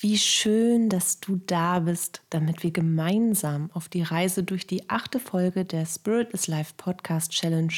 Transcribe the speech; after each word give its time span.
Wie 0.00 0.16
schön, 0.16 0.88
dass 0.88 1.18
du 1.18 1.40
da 1.44 1.80
bist, 1.80 2.22
damit 2.30 2.62
wir 2.62 2.70
gemeinsam 2.70 3.68
auf 3.74 3.88
die 3.88 4.02
Reise 4.02 4.44
durch 4.44 4.64
die 4.64 4.88
achte 4.88 5.18
Folge 5.18 5.64
der 5.64 5.86
Spirit 5.86 6.30
is 6.30 6.46
Life 6.46 6.74
Podcast 6.76 7.32
Challenge 7.32 7.72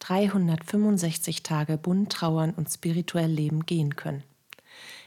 365 0.00 1.44
Tage 1.44 1.78
bunt 1.78 2.10
trauern 2.10 2.54
und 2.56 2.68
spirituell 2.68 3.30
leben 3.30 3.66
gehen 3.66 3.94
können. 3.94 4.24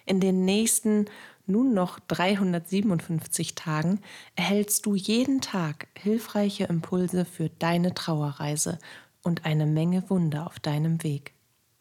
In 0.06 0.22
den 0.22 0.46
nächsten 0.46 1.08
nun 1.48 1.74
noch 1.74 2.00
357 2.00 3.56
Tagen 3.56 4.00
erhältst 4.38 4.86
du 4.86 4.96
jeden 4.96 5.42
Tag 5.42 5.90
hilfreiche 5.98 6.64
Impulse 6.64 7.26
für 7.26 7.50
deine 7.50 7.94
Trauerreise 7.94 8.80
und 9.22 9.44
eine 9.44 9.66
Menge 9.66 10.10
Wunder 10.10 10.48
auf 10.48 10.62
deinem 10.62 11.04
Weg. 11.04 11.34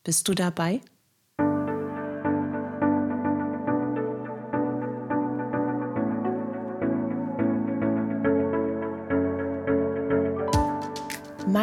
Bist 0.03 0.27
du 0.27 0.35
dabei? 0.35 0.81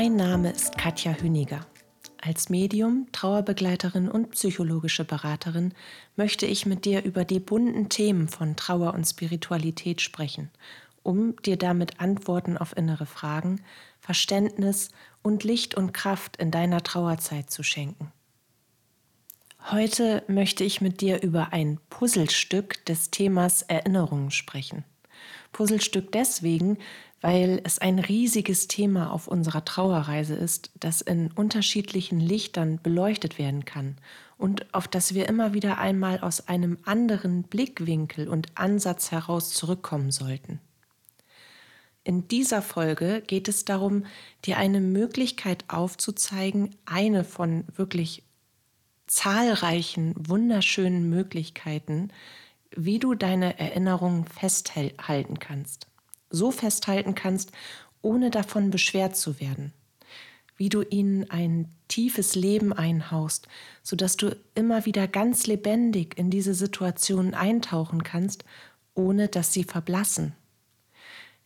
Mein 0.01 0.15
Name 0.15 0.51
ist 0.51 0.77
Katja 0.77 1.11
Hüniger. 1.11 1.67
Als 2.21 2.47
Medium, 2.47 3.07
Trauerbegleiterin 3.11 4.07
und 4.07 4.31
psychologische 4.31 5.03
Beraterin 5.03 5.73
möchte 6.15 6.45
ich 6.45 6.65
mit 6.65 6.85
dir 6.85 7.03
über 7.03 7.25
die 7.25 7.41
bunten 7.41 7.89
Themen 7.89 8.29
von 8.29 8.55
Trauer 8.55 8.93
und 8.93 9.03
Spiritualität 9.03 9.99
sprechen, 9.99 10.51
um 11.03 11.35
dir 11.41 11.57
damit 11.57 11.99
Antworten 11.99 12.57
auf 12.57 12.77
innere 12.77 13.05
Fragen, 13.05 13.59
Verständnis 13.99 14.91
und 15.21 15.43
Licht 15.43 15.75
und 15.75 15.91
Kraft 15.91 16.37
in 16.37 16.49
deiner 16.49 16.81
Trauerzeit 16.81 17.49
zu 17.49 17.61
schenken. 17.61 18.13
Heute 19.69 20.23
möchte 20.29 20.63
ich 20.63 20.79
mit 20.79 21.01
dir 21.01 21.21
über 21.21 21.51
ein 21.51 21.77
Puzzlestück 21.89 22.85
des 22.85 23.11
Themas 23.11 23.63
Erinnerungen 23.63 24.31
sprechen. 24.31 24.85
Puzzlestück 25.51 26.11
deswegen, 26.11 26.77
weil 27.21 27.61
es 27.63 27.79
ein 27.79 27.99
riesiges 27.99 28.67
Thema 28.67 29.11
auf 29.11 29.27
unserer 29.27 29.65
Trauerreise 29.65 30.35
ist, 30.35 30.71
das 30.79 31.01
in 31.01 31.31
unterschiedlichen 31.31 32.19
Lichtern 32.19 32.79
beleuchtet 32.81 33.37
werden 33.37 33.65
kann 33.65 33.97
und 34.37 34.73
auf 34.73 34.87
das 34.87 35.13
wir 35.13 35.27
immer 35.27 35.53
wieder 35.53 35.77
einmal 35.79 36.21
aus 36.21 36.47
einem 36.47 36.77
anderen 36.85 37.43
Blickwinkel 37.43 38.29
und 38.29 38.47
Ansatz 38.55 39.11
heraus 39.11 39.51
zurückkommen 39.51 40.11
sollten. 40.11 40.61
In 42.05 42.27
dieser 42.29 42.61
Folge 42.61 43.21
geht 43.27 43.49
es 43.49 43.65
darum, 43.65 44.05
dir 44.45 44.57
eine 44.57 44.79
Möglichkeit 44.79 45.65
aufzuzeigen, 45.67 46.75
eine 46.85 47.25
von 47.25 47.65
wirklich 47.75 48.23
zahlreichen, 49.07 50.15
wunderschönen 50.17 51.09
Möglichkeiten, 51.09 52.11
wie 52.75 52.99
du 52.99 53.15
deine 53.15 53.59
Erinnerungen 53.59 54.25
festhalten 54.25 55.39
kannst 55.39 55.88
so 56.29 56.51
festhalten 56.51 57.15
kannst, 57.15 57.51
ohne 58.01 58.29
davon 58.29 58.69
beschwert 58.69 59.15
zu 59.15 59.39
werden. 59.39 59.73
Wie 60.55 60.69
du 60.69 60.81
ihnen 60.81 61.29
ein 61.29 61.69
tiefes 61.87 62.35
Leben 62.35 62.73
einhaust, 62.73 63.47
sodass 63.81 64.17
du 64.17 64.35
immer 64.55 64.85
wieder 64.85 65.07
ganz 65.07 65.47
lebendig 65.47 66.17
in 66.17 66.29
diese 66.29 66.53
Situationen 66.53 67.33
eintauchen 67.33 68.03
kannst, 68.03 68.43
ohne 68.93 69.27
dass 69.27 69.53
sie 69.53 69.63
verblassen. 69.63 70.35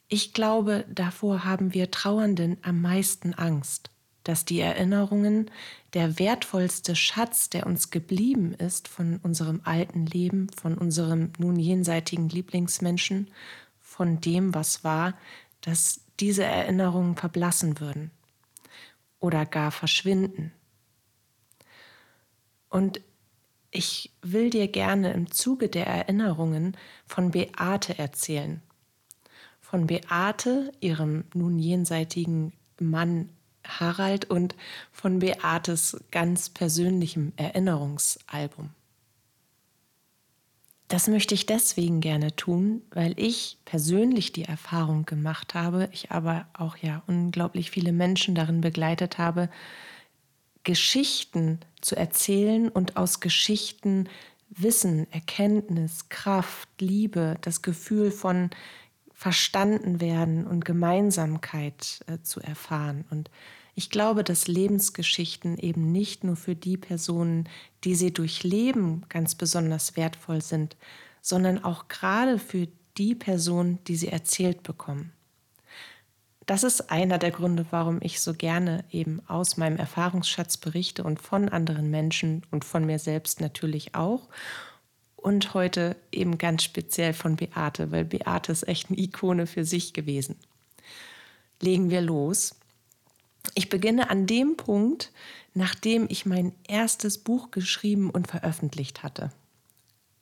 Ich 0.08 0.34
glaube, 0.34 0.86
davor 0.90 1.46
haben 1.46 1.74
wir 1.74 1.92
Trauernden 1.92 2.58
am 2.62 2.82
meisten 2.82 3.34
Angst, 3.34 3.90
dass 4.24 4.46
die 4.46 4.60
Erinnerungen, 4.60 5.50
der 5.94 6.18
wertvollste 6.20 6.96
Schatz, 6.96 7.50
der 7.50 7.66
uns 7.66 7.90
geblieben 7.90 8.54
ist 8.54 8.88
von 8.88 9.18
unserem 9.22 9.62
alten 9.64 10.06
Leben, 10.06 10.50
von 10.50 10.78
unserem 10.78 11.32
nun 11.38 11.58
jenseitigen 11.58 12.30
Lieblingsmenschen, 12.30 13.30
von 13.94 14.20
dem, 14.20 14.56
was 14.56 14.84
war, 14.84 15.14
dass 15.62 16.02
diese 16.20 16.44
Erinnerungen 16.44 17.16
verblassen 17.16 17.80
würden 17.80 18.10
oder 19.20 19.46
gar 19.46 19.70
verschwinden. 19.70 20.52
Und 22.70 23.02
ich 23.70 24.12
will 24.24 24.50
dir 24.50 24.68
gerne 24.68 25.14
im 25.14 25.30
Zuge 25.30 25.70
der 25.70 25.86
Erinnerungen 25.86 26.76
von 27.06 27.30
Beate 27.32 28.00
erzählen. 28.00 28.64
Von 29.62 29.86
Beate, 29.86 30.72
ihrem 30.80 31.26
nun 31.36 31.60
jenseitigen 31.60 32.54
Mann 32.80 33.30
Harald 33.64 34.26
und 34.26 34.56
von 34.92 35.20
Beates 35.20 36.04
ganz 36.10 36.50
persönlichem 36.50 37.32
Erinnerungsalbum. 37.36 38.72
Das 40.94 41.08
möchte 41.08 41.34
ich 41.34 41.48
deswegen 41.48 42.02
gerne 42.02 42.36
tun, 42.36 42.84
weil 42.92 43.20
ich 43.20 43.58
persönlich 43.66 44.32
die 44.32 44.46
Erfahrung 44.46 45.08
gemacht 45.08 45.56
habe, 45.56 45.90
ich 45.92 46.12
aber 46.12 46.46
auch 46.54 46.78
ja 46.78 47.02
unglaublich 47.08 47.72
viele 47.72 47.92
Menschen 47.92 48.36
darin 48.36 48.62
begleitet 48.62 49.18
habe, 49.18 49.50
Geschichten 50.64 51.62
zu 51.82 51.96
erzählen 51.96 52.70
und 52.70 52.96
aus 52.96 53.22
Geschichten 53.22 54.08
Wissen, 54.50 55.12
Erkenntnis, 55.12 56.10
Kraft, 56.10 56.70
Liebe, 56.80 57.38
das 57.42 57.64
Gefühl 57.64 58.12
von 58.12 58.52
verstanden 59.12 60.00
werden 60.00 60.46
und 60.46 60.64
Gemeinsamkeit 60.64 62.02
äh, 62.06 62.22
zu 62.22 62.40
erfahren. 62.40 63.04
Und 63.10 63.32
ich 63.76 63.90
glaube, 63.90 64.24
dass 64.24 64.48
Lebensgeschichten 64.48 65.58
eben 65.58 65.92
nicht 65.92 66.24
nur 66.24 66.36
für 66.36 66.56
die 66.56 66.78
Personen, 66.78 67.50
die 67.84 67.96
sie 67.96 68.14
durchleben, 68.14 69.06
ganz 69.10 69.36
besonders 69.36 69.98
wertvoll 69.98 70.42
sind, 70.42 70.76
sondern 71.22 71.64
auch 71.64 71.88
gerade 71.88 72.38
für 72.38 72.68
die 72.98 73.16
Personen, 73.16 73.80
die 73.88 73.96
sie 73.96 74.10
erzählt 74.10 74.62
bekommen. 74.62 75.12
Das 76.46 76.64
ist 76.64 76.92
einer 76.92 77.18
der 77.18 77.32
Gründe, 77.32 77.66
warum 77.72 78.00
ich 78.02 78.20
so 78.20 78.34
gerne 78.34 78.84
eben 78.92 79.22
aus 79.28 79.58
meinem 79.58 79.78
Erfahrungsschatz 79.78 80.58
berichte 80.58 81.04
und 81.04 81.22
von 81.22 81.48
anderen 81.50 81.90
Menschen 81.90 82.44
und 82.52 82.66
von 82.66 82.86
mir 82.86 83.00
selbst 83.00 83.40
natürlich 83.40 83.96
auch. 83.96 84.28
Und 85.16 85.54
heute 85.54 85.96
eben 86.12 86.38
ganz 86.38 86.64
speziell 86.64 87.14
von 87.14 87.38
Beate, 87.38 87.92
weil 87.92 88.04
Beate 88.04 88.52
ist 88.52 88.68
echt 88.68 88.90
eine 88.90 89.00
Ikone 89.00 89.48
für 89.48 89.64
sich 89.64 89.94
gewesen. 89.94 90.36
Legen 91.62 91.90
wir 91.90 92.02
los. 92.02 92.56
Ich 93.56 93.70
beginne 93.70 94.10
an 94.10 94.26
dem 94.26 94.58
Punkt, 94.58 95.12
nachdem 95.54 96.08
ich 96.10 96.26
mein 96.26 96.54
erstes 96.68 97.18
Buch 97.18 97.52
geschrieben 97.52 98.10
und 98.10 98.28
veröffentlicht 98.28 99.04
hatte. 99.04 99.32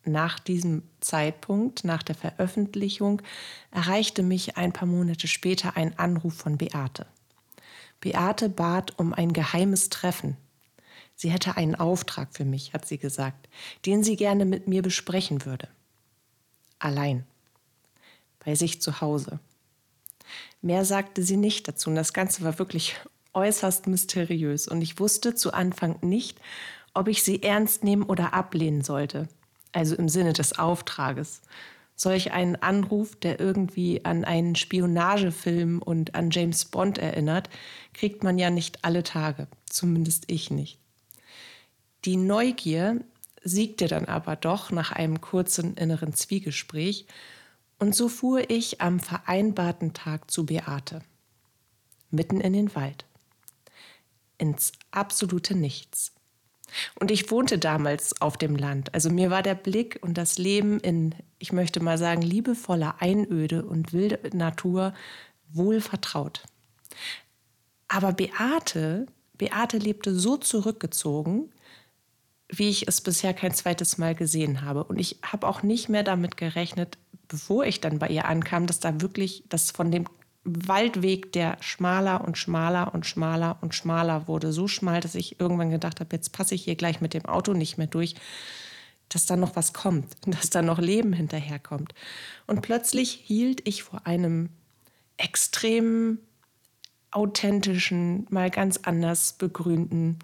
Nach 0.03 0.39
diesem 0.39 0.83
Zeitpunkt, 0.99 1.83
nach 1.83 2.01
der 2.01 2.15
Veröffentlichung, 2.15 3.21
erreichte 3.69 4.23
mich 4.23 4.57
ein 4.57 4.73
paar 4.73 4.87
Monate 4.87 5.27
später 5.27 5.77
ein 5.77 5.97
Anruf 5.99 6.33
von 6.33 6.57
Beate. 6.57 7.05
Beate 7.99 8.49
bat 8.49 8.97
um 8.97 9.13
ein 9.13 9.31
geheimes 9.31 9.89
Treffen. 9.89 10.37
Sie 11.15 11.29
hätte 11.29 11.55
einen 11.55 11.75
Auftrag 11.75 12.29
für 12.33 12.45
mich, 12.45 12.73
hat 12.73 12.87
sie 12.87 12.97
gesagt, 12.97 13.47
den 13.85 14.03
sie 14.03 14.15
gerne 14.15 14.43
mit 14.45 14.67
mir 14.67 14.81
besprechen 14.81 15.45
würde. 15.45 15.67
Allein. 16.79 17.25
Bei 18.43 18.55
sich 18.55 18.81
zu 18.81 19.01
Hause. 19.01 19.39
Mehr 20.61 20.85
sagte 20.85 21.23
sie 21.23 21.37
nicht 21.37 21.67
dazu. 21.67 21.89
Und 21.89 21.95
das 21.95 22.13
Ganze 22.13 22.43
war 22.43 22.59
wirklich 22.59 22.95
äußerst 23.33 23.87
mysteriös. 23.87 24.67
Und 24.67 24.81
ich 24.81 24.99
wusste 24.99 25.35
zu 25.35 25.53
Anfang 25.53 25.97
nicht, 26.01 26.39
ob 26.93 27.07
ich 27.07 27.23
sie 27.23 27.41
ernst 27.43 27.83
nehmen 27.83 28.03
oder 28.03 28.33
ablehnen 28.33 28.83
sollte, 28.83 29.27
also 29.71 29.95
im 29.95 30.09
Sinne 30.09 30.33
des 30.33 30.59
Auftrages. 30.59 31.41
Solch 31.95 32.31
einen 32.31 32.55
Anruf, 32.55 33.15
der 33.15 33.39
irgendwie 33.39 34.03
an 34.05 34.25
einen 34.25 34.55
Spionagefilm 34.55 35.81
und 35.81 36.15
an 36.15 36.31
James 36.31 36.65
Bond 36.65 36.97
erinnert, 36.97 37.49
kriegt 37.93 38.23
man 38.23 38.37
ja 38.39 38.49
nicht 38.49 38.83
alle 38.83 39.03
Tage, 39.03 39.47
zumindest 39.67 40.23
ich 40.27 40.49
nicht. 40.49 40.79
Die 42.05 42.17
Neugier 42.17 43.01
siegte 43.43 43.87
dann 43.87 44.05
aber 44.05 44.35
doch 44.35 44.71
nach 44.71 44.91
einem 44.91 45.21
kurzen 45.21 45.75
inneren 45.75 46.13
Zwiegespräch 46.13 47.05
und 47.81 47.95
so 47.95 48.09
fuhr 48.09 48.47
ich 48.51 48.79
am 48.79 48.99
vereinbarten 48.99 49.93
Tag 49.93 50.29
zu 50.29 50.45
Beate, 50.45 51.01
mitten 52.11 52.39
in 52.39 52.53
den 52.53 52.75
Wald 52.75 53.05
ins 54.37 54.71
absolute 54.91 55.55
Nichts. 55.55 56.13
Und 56.99 57.09
ich 57.09 57.31
wohnte 57.31 57.57
damals 57.57 58.21
auf 58.21 58.37
dem 58.37 58.55
Land. 58.55 58.93
Also 58.93 59.09
mir 59.09 59.31
war 59.31 59.41
der 59.41 59.55
Blick 59.55 59.97
und 60.01 60.15
das 60.15 60.37
Leben 60.37 60.79
in, 60.79 61.15
ich 61.39 61.53
möchte 61.53 61.79
mal 61.79 61.97
sagen, 61.97 62.21
liebevoller 62.21 62.95
Einöde 62.99 63.65
und 63.65 63.93
wilde 63.93 64.19
Natur 64.35 64.93
wohl 65.51 65.81
vertraut. 65.81 66.43
Aber 67.87 68.13
Beate, 68.13 69.07
Beate 69.33 69.79
lebte 69.79 70.13
so 70.13 70.37
zurückgezogen, 70.37 71.51
wie 72.47 72.69
ich 72.69 72.87
es 72.87 73.01
bisher 73.01 73.33
kein 73.33 73.55
zweites 73.55 73.97
Mal 73.97 74.13
gesehen 74.13 74.61
habe. 74.61 74.83
Und 74.83 74.99
ich 74.99 75.17
habe 75.23 75.47
auch 75.47 75.63
nicht 75.63 75.89
mehr 75.89 76.03
damit 76.03 76.37
gerechnet, 76.37 76.97
bevor 77.31 77.63
ich 77.65 77.79
dann 77.79 77.97
bei 77.97 78.09
ihr 78.09 78.25
ankam, 78.25 78.67
dass 78.67 78.81
da 78.81 78.99
wirklich 78.99 79.43
das 79.47 79.71
von 79.71 79.89
dem 79.89 80.05
Waldweg, 80.43 81.31
der 81.31 81.57
schmaler 81.61 82.25
und 82.25 82.37
schmaler 82.37 82.93
und 82.93 83.05
schmaler 83.05 83.57
und 83.61 83.73
schmaler 83.73 84.27
wurde. 84.27 84.51
So 84.51 84.67
schmal, 84.67 84.99
dass 84.99 85.15
ich 85.15 85.39
irgendwann 85.39 85.69
gedacht 85.69 86.01
habe, 86.01 86.13
jetzt 86.15 86.33
passe 86.33 86.55
ich 86.55 86.65
hier 86.65 86.75
gleich 86.75 86.99
mit 86.99 87.13
dem 87.13 87.25
Auto 87.25 87.53
nicht 87.53 87.77
mehr 87.77 87.87
durch. 87.87 88.15
dass 89.07 89.25
da 89.25 89.35
noch 89.35 89.57
was 89.57 89.73
kommt, 89.73 90.07
dass 90.25 90.49
da 90.49 90.61
noch 90.61 90.79
Leben 90.79 91.13
hinterherkommt. 91.13 91.93
Und 92.47 92.61
plötzlich 92.61 93.11
hielt 93.11 93.67
ich 93.67 93.83
vor 93.83 94.05
einem 94.05 94.49
extrem 95.17 96.19
authentischen, 97.11 98.25
mal 98.29 98.49
ganz 98.49 98.79
anders 98.83 99.33
begrünten, 99.33 100.19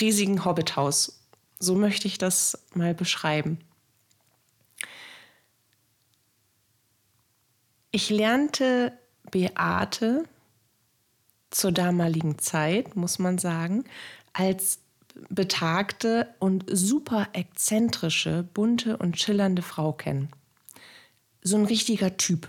riesigen 0.00 0.44
Hobbithaus. 0.44 1.20
So 1.60 1.76
möchte 1.76 2.08
ich 2.08 2.18
das 2.18 2.58
mal 2.74 2.92
beschreiben. 2.92 3.58
Ich 7.94 8.08
lernte 8.08 8.98
Beate 9.30 10.24
zur 11.50 11.72
damaligen 11.72 12.38
Zeit, 12.38 12.96
muss 12.96 13.18
man 13.18 13.36
sagen, 13.36 13.84
als 14.32 14.80
betagte 15.28 16.34
und 16.38 16.64
super 16.72 17.28
exzentrische, 17.34 18.48
bunte 18.54 18.96
und 18.96 19.20
schillernde 19.20 19.60
Frau 19.60 19.92
kennen. 19.92 20.30
So 21.42 21.58
ein 21.58 21.66
richtiger 21.66 22.16
Typ. 22.16 22.48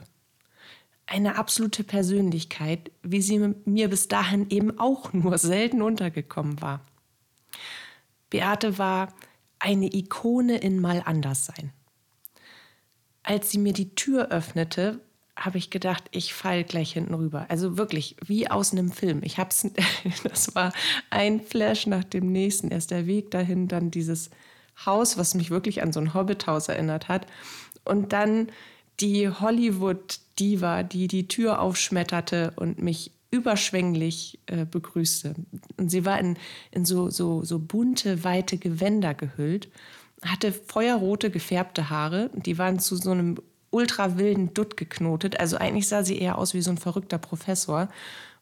Eine 1.07 1.35
absolute 1.35 1.83
Persönlichkeit, 1.83 2.89
wie 3.01 3.21
sie 3.21 3.53
mir 3.65 3.89
bis 3.89 4.07
dahin 4.07 4.49
eben 4.49 4.79
auch 4.79 5.11
nur 5.11 5.37
selten 5.37 5.81
untergekommen 5.81 6.61
war. 6.61 6.79
Beate 8.29 8.77
war 8.77 9.13
eine 9.59 9.93
Ikone 9.93 10.55
in 10.55 10.79
mal 10.79 11.01
anders 11.03 11.47
sein. 11.47 11.73
Als 13.23 13.51
sie 13.51 13.57
mir 13.57 13.73
die 13.73 13.93
Tür 13.93 14.29
öffnete, 14.29 15.01
habe 15.35 15.57
ich 15.57 15.69
gedacht, 15.69 16.03
ich 16.11 16.33
falle 16.33 16.63
gleich 16.63 16.93
hinten 16.93 17.13
rüber. 17.13 17.47
Also 17.49 17.77
wirklich 17.77 18.15
wie 18.25 18.49
aus 18.49 18.71
einem 18.71 18.91
Film. 18.91 19.21
Ich 19.23 19.37
hab's, 19.37 19.67
das 20.23 20.55
war 20.55 20.73
ein 21.09 21.41
Flash 21.41 21.87
nach 21.87 22.03
dem 22.03 22.31
nächsten. 22.31 22.69
Erst 22.69 22.91
der 22.91 23.07
Weg 23.07 23.31
dahin, 23.31 23.67
dann 23.67 23.91
dieses 23.91 24.29
Haus, 24.85 25.17
was 25.17 25.35
mich 25.35 25.49
wirklich 25.49 25.81
an 25.81 25.91
so 25.91 25.99
ein 25.99 26.13
Hobbithaus 26.13 26.67
erinnert 26.69 27.07
hat. 27.07 27.25
Und 27.83 28.13
dann 28.13 28.47
die 28.99 29.27
Hollywood-Diva, 29.27 30.83
die 30.83 31.07
die 31.07 31.27
Tür 31.27 31.59
aufschmetterte 31.59 32.53
und 32.55 32.81
mich 32.81 33.11
überschwänglich 33.31 34.39
äh, 34.45 34.65
begrüßte. 34.65 35.33
Und 35.77 35.89
sie 35.89 36.05
war 36.05 36.19
in, 36.19 36.37
in 36.69 36.85
so, 36.85 37.09
so, 37.09 37.43
so 37.43 37.57
bunte, 37.57 38.23
weite 38.23 38.59
Gewänder 38.59 39.15
gehüllt, 39.15 39.69
hatte 40.23 40.51
feuerrote, 40.51 41.31
gefärbte 41.31 41.89
Haare. 41.89 42.29
Die 42.35 42.59
waren 42.59 42.77
zu 42.77 42.95
so 42.95 43.09
einem 43.09 43.37
ultra 43.73 44.17
wilden 44.17 44.53
Dutt 44.53 44.77
geknotet. 44.77 45.39
Also 45.39 45.57
eigentlich 45.57 45.87
sah 45.87 46.03
sie 46.03 46.17
eher 46.17 46.37
aus 46.37 46.53
wie 46.53 46.61
so 46.61 46.71
ein 46.71 46.77
verrückter 46.77 47.17
Professor. 47.17 47.89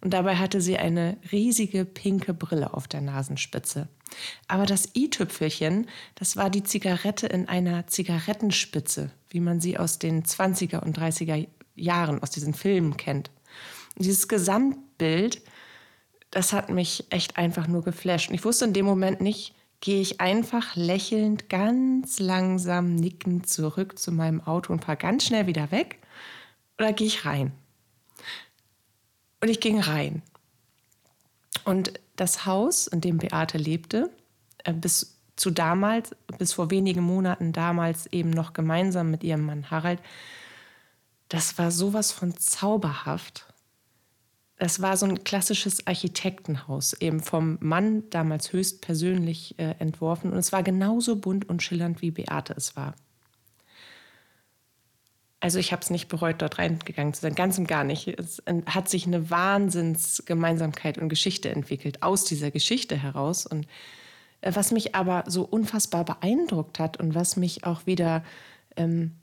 Und 0.01 0.13
dabei 0.13 0.36
hatte 0.36 0.62
sie 0.62 0.78
eine 0.78 1.18
riesige 1.31 1.86
pinke 1.86 2.33
Brille 2.33 2.74
auf 2.74 2.88
der 2.88 3.01
Nasenspitze. 3.01 3.88
Aber 4.48 4.66
das 4.66 4.89
i-Tüpfelchen, 4.95 5.88
das 6.16 6.36
war 6.36 6.50
die 6.50 6.63
Zigarette 6.63 7.28
in 7.28 7.48
einer 7.48 7.88
Zigarettenspitze, 7.88 9.12
wie 9.30 9.39
man 9.39 9.62
sie 9.62 9.78
aus 9.78 10.00
den 10.00 10.24
20er 10.24 10.80
und 10.80 10.98
30er 10.98 11.48
Jahren, 11.75 12.22
aus 12.22 12.31
diesen 12.31 12.54
Filmen 12.54 12.98
kennt. 12.98 13.30
Und 13.95 14.06
dieses 14.06 14.28
Gesamtbild, 14.28 15.42
das 16.31 16.51
hat 16.51 16.69
mich 16.69 17.06
echt 17.10 17.38
einfach 17.38 17.68
nur 17.68 17.83
geflasht. 17.83 18.30
Und 18.30 18.36
ich 18.36 18.44
wusste 18.44 18.66
in 18.66 18.74
dem 18.74 18.86
Moment 18.86 19.22
nicht, 19.22 19.54
gehe 19.81 20.00
ich 20.00 20.22
einfach 20.22 20.75
lächelnd, 20.75 21.50
ganz 21.50 22.19
langsam 22.19 22.95
nickend 22.95 23.50
zurück 23.50 24.00
zu 24.00 24.12
meinem 24.12 24.42
Auto 24.42 24.72
und 24.72 24.86
fahre 24.86 24.98
ganz 24.98 25.25
schnell 25.25 25.48
wieder 25.48 25.72
weg? 25.72 26.00
Oder 26.78 26.94
gehe 26.94 27.07
ich 27.07 27.25
rein? 27.25 27.51
Und 29.42 29.50
ich 29.50 29.60
ging 29.60 29.80
rein. 29.80 30.22
Und 31.66 32.00
das 32.16 32.45
Haus, 32.45 32.88
in 32.88 33.01
dem 33.01 33.18
Beate 33.18 33.57
lebte, 33.57 34.12
äh, 34.63 34.74
bis 34.74 35.18
zu 35.36 35.50
damals, 35.50 36.16
bis 36.38 36.54
vor 36.54 36.69
wenigen 36.69 37.01
Monaten 37.01 37.51
damals 37.51 38.06
eben 38.07 38.30
noch 38.30 38.54
gemeinsam 38.54 39.10
mit 39.10 39.24
ihrem 39.24 39.45
Mann 39.45 39.72
Harald, 39.72 40.00
das 41.30 41.57
war 41.57 41.72
sowas 41.72 42.12
von 42.12 42.38
zauberhaft 42.38 43.50
es 44.63 44.79
war 44.79 44.95
so 44.95 45.07
ein 45.07 45.23
klassisches 45.23 45.87
Architektenhaus, 45.87 46.93
eben 46.93 47.19
vom 47.19 47.57
Mann 47.61 48.03
damals 48.11 48.53
höchstpersönlich 48.53 49.57
äh, 49.57 49.73
entworfen. 49.79 50.31
Und 50.31 50.37
es 50.37 50.51
war 50.51 50.61
genauso 50.61 51.15
bunt 51.15 51.49
und 51.49 51.63
schillernd, 51.63 52.03
wie 52.03 52.11
Beate 52.11 52.53
es 52.53 52.75
war. 52.75 52.93
Also 55.39 55.57
ich 55.57 55.71
habe 55.71 55.81
es 55.81 55.89
nicht 55.89 56.09
bereut, 56.09 56.43
dort 56.43 56.59
reingegangen 56.59 57.15
zu 57.15 57.21
sein, 57.21 57.33
ganz 57.33 57.57
und 57.57 57.67
gar 57.67 57.83
nicht. 57.83 58.07
Es 58.07 58.43
hat 58.67 58.87
sich 58.87 59.07
eine 59.07 59.31
Wahnsinnsgemeinsamkeit 59.31 60.99
und 60.99 61.09
Geschichte 61.09 61.49
entwickelt 61.49 62.03
aus 62.03 62.23
dieser 62.25 62.51
Geschichte 62.51 62.95
heraus. 62.95 63.47
Und 63.47 63.65
äh, 64.41 64.51
was 64.53 64.71
mich 64.71 64.93
aber 64.93 65.23
so 65.25 65.41
unfassbar 65.41 66.05
beeindruckt 66.05 66.77
hat 66.77 66.97
und 66.97 67.15
was 67.15 67.35
mich 67.35 67.63
auch 67.63 67.87
wieder 67.87 68.23
ähm, 68.75 69.13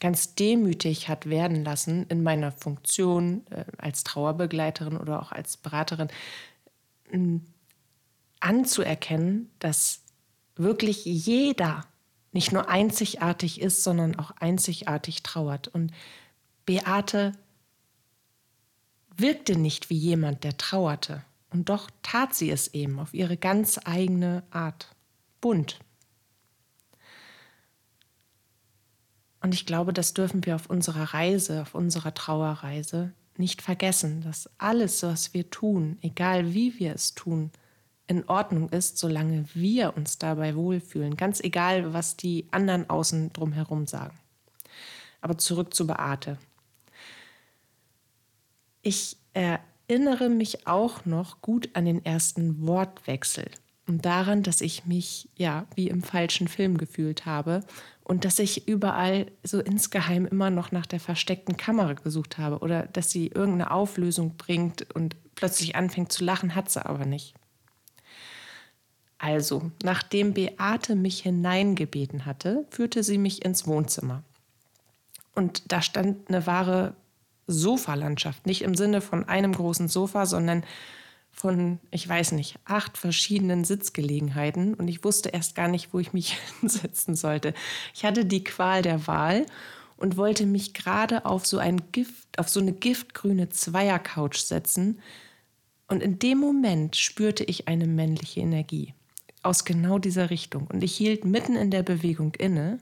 ganz 0.00 0.34
demütig 0.34 1.08
hat 1.08 1.26
werden 1.26 1.64
lassen 1.64 2.06
in 2.08 2.22
meiner 2.22 2.52
Funktion 2.52 3.46
äh, 3.50 3.64
als 3.78 4.04
Trauerbegleiterin 4.04 4.96
oder 4.96 5.20
auch 5.22 5.32
als 5.32 5.56
Beraterin, 5.56 6.08
äh, 7.10 7.40
anzuerkennen, 8.40 9.50
dass 9.58 10.02
wirklich 10.56 11.04
jeder 11.04 11.86
nicht 12.32 12.52
nur 12.52 12.68
einzigartig 12.68 13.60
ist, 13.60 13.82
sondern 13.82 14.18
auch 14.18 14.30
einzigartig 14.32 15.22
trauert. 15.22 15.68
Und 15.68 15.92
Beate 16.66 17.32
wirkte 19.16 19.56
nicht 19.56 19.88
wie 19.88 19.96
jemand, 19.96 20.44
der 20.44 20.56
trauerte. 20.56 21.24
Und 21.50 21.68
doch 21.68 21.90
tat 22.02 22.34
sie 22.34 22.50
es 22.50 22.68
eben 22.74 22.98
auf 22.98 23.14
ihre 23.14 23.36
ganz 23.36 23.80
eigene 23.84 24.42
Art. 24.50 24.94
Bunt, 25.40 25.78
Und 29.46 29.54
ich 29.54 29.64
glaube, 29.64 29.92
das 29.92 30.12
dürfen 30.12 30.44
wir 30.44 30.56
auf 30.56 30.68
unserer 30.68 31.14
Reise, 31.14 31.62
auf 31.62 31.76
unserer 31.76 32.12
Trauerreise 32.12 33.12
nicht 33.36 33.62
vergessen, 33.62 34.22
dass 34.22 34.50
alles, 34.58 35.04
was 35.04 35.34
wir 35.34 35.50
tun, 35.50 35.98
egal 36.02 36.52
wie 36.52 36.80
wir 36.80 36.92
es 36.92 37.14
tun, 37.14 37.52
in 38.08 38.28
Ordnung 38.28 38.70
ist, 38.70 38.98
solange 38.98 39.44
wir 39.54 39.96
uns 39.96 40.18
dabei 40.18 40.56
wohlfühlen, 40.56 41.16
ganz 41.16 41.38
egal, 41.40 41.92
was 41.92 42.16
die 42.16 42.48
anderen 42.50 42.90
außen 42.90 43.32
drumherum 43.34 43.86
sagen. 43.86 44.18
Aber 45.20 45.38
zurück 45.38 45.74
zu 45.74 45.86
Beate. 45.86 46.38
Ich 48.82 49.16
erinnere 49.32 50.28
mich 50.28 50.66
auch 50.66 51.04
noch 51.04 51.40
gut 51.40 51.70
an 51.74 51.84
den 51.84 52.04
ersten 52.04 52.66
Wortwechsel 52.66 53.48
und 53.86 54.04
daran, 54.04 54.42
dass 54.42 54.60
ich 54.60 54.86
mich 54.86 55.28
ja 55.36 55.66
wie 55.76 55.86
im 55.86 56.02
falschen 56.02 56.48
Film 56.48 56.78
gefühlt 56.78 57.26
habe 57.26 57.60
und 58.06 58.24
dass 58.24 58.38
ich 58.38 58.68
überall 58.68 59.26
so 59.42 59.58
insgeheim 59.58 60.26
immer 60.26 60.48
noch 60.48 60.70
nach 60.70 60.86
der 60.86 61.00
versteckten 61.00 61.56
Kamera 61.56 61.94
gesucht 61.94 62.38
habe 62.38 62.60
oder 62.60 62.86
dass 62.86 63.10
sie 63.10 63.26
irgendeine 63.26 63.72
Auflösung 63.72 64.36
bringt 64.36 64.86
und 64.94 65.16
plötzlich 65.34 65.74
anfängt 65.74 66.12
zu 66.12 66.24
lachen, 66.24 66.54
hat 66.54 66.70
sie 66.70 66.86
aber 66.86 67.04
nicht. 67.04 67.34
Also, 69.18 69.72
nachdem 69.82 70.34
Beate 70.34 70.94
mich 70.94 71.22
hineingebeten 71.22 72.26
hatte, 72.26 72.64
führte 72.70 73.02
sie 73.02 73.18
mich 73.18 73.44
ins 73.44 73.66
Wohnzimmer. 73.66 74.22
Und 75.34 75.72
da 75.72 75.82
stand 75.82 76.28
eine 76.28 76.46
wahre 76.46 76.94
Sofalandschaft, 77.48 78.46
nicht 78.46 78.62
im 78.62 78.76
Sinne 78.76 79.00
von 79.00 79.24
einem 79.24 79.52
großen 79.52 79.88
Sofa, 79.88 80.26
sondern 80.26 80.62
von, 81.36 81.78
ich 81.90 82.08
weiß 82.08 82.32
nicht, 82.32 82.56
acht 82.64 82.96
verschiedenen 82.96 83.64
Sitzgelegenheiten 83.64 84.72
und 84.74 84.88
ich 84.88 85.04
wusste 85.04 85.28
erst 85.28 85.54
gar 85.54 85.68
nicht, 85.68 85.92
wo 85.92 85.98
ich 85.98 86.14
mich 86.14 86.38
hinsetzen 86.60 87.14
sollte. 87.14 87.52
Ich 87.94 88.04
hatte 88.04 88.24
die 88.24 88.42
Qual 88.42 88.80
der 88.80 89.06
Wahl 89.06 89.44
und 89.98 90.16
wollte 90.16 90.46
mich 90.46 90.72
gerade 90.72 91.26
auf 91.26 91.46
so 91.46 91.58
ein 91.58 91.92
Gift, 91.92 92.38
auf 92.38 92.48
so 92.48 92.58
eine 92.58 92.72
giftgrüne 92.72 93.50
Zweiercouch 93.50 94.36
setzen. 94.36 95.00
Und 95.88 96.02
in 96.02 96.18
dem 96.18 96.38
Moment 96.38 96.96
spürte 96.96 97.44
ich 97.44 97.68
eine 97.68 97.86
männliche 97.86 98.40
Energie 98.40 98.94
aus 99.42 99.64
genau 99.64 99.98
dieser 99.98 100.30
Richtung. 100.30 100.66
Und 100.66 100.82
ich 100.82 100.96
hielt 100.96 101.24
mitten 101.24 101.54
in 101.54 101.70
der 101.70 101.82
Bewegung 101.82 102.34
inne, 102.34 102.78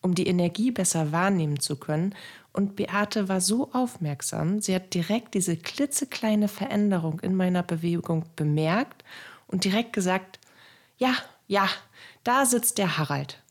um 0.00 0.14
die 0.14 0.26
Energie 0.26 0.70
besser 0.70 1.12
wahrnehmen 1.12 1.60
zu 1.60 1.76
können 1.76 2.14
und 2.52 2.76
Beate 2.76 3.28
war 3.28 3.40
so 3.40 3.70
aufmerksam, 3.72 4.60
sie 4.60 4.74
hat 4.74 4.92
direkt 4.94 5.34
diese 5.34 5.56
klitzekleine 5.56 6.48
Veränderung 6.48 7.20
in 7.20 7.34
meiner 7.34 7.62
Bewegung 7.62 8.24
bemerkt 8.36 9.04
und 9.46 9.64
direkt 9.64 9.92
gesagt, 9.92 10.40
ja, 10.98 11.14
ja, 11.46 11.68
da 12.24 12.46
sitzt 12.46 12.78
der 12.78 12.98
Harald. 12.98 13.42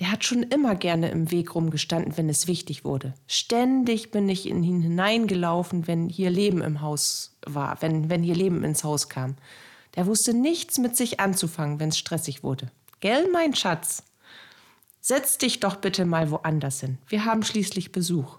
Der 0.00 0.10
hat 0.10 0.24
schon 0.24 0.42
immer 0.42 0.74
gerne 0.74 1.10
im 1.10 1.30
Weg 1.30 1.54
rumgestanden, 1.54 2.16
wenn 2.16 2.28
es 2.28 2.48
wichtig 2.48 2.84
wurde. 2.84 3.14
Ständig 3.28 4.10
bin 4.10 4.28
ich 4.28 4.48
in 4.48 4.64
ihn 4.64 4.80
hineingelaufen, 4.80 5.86
wenn 5.86 6.08
hier 6.08 6.30
Leben 6.30 6.62
im 6.62 6.80
Haus 6.80 7.36
war, 7.46 7.80
wenn, 7.80 8.10
wenn 8.10 8.22
hier 8.22 8.34
Leben 8.34 8.64
ins 8.64 8.82
Haus 8.82 9.08
kam. 9.08 9.36
Der 9.94 10.06
wusste 10.06 10.34
nichts 10.34 10.78
mit 10.78 10.96
sich 10.96 11.20
anzufangen, 11.20 11.78
wenn 11.78 11.90
es 11.90 11.98
stressig 11.98 12.42
wurde. 12.42 12.72
Gell, 12.98 13.28
mein 13.30 13.54
Schatz? 13.54 14.02
Setz 15.00 15.38
dich 15.38 15.60
doch 15.60 15.76
bitte 15.76 16.04
mal 16.06 16.30
woanders 16.30 16.80
hin. 16.80 16.98
Wir 17.06 17.24
haben 17.24 17.44
schließlich 17.44 17.92
Besuch 17.92 18.38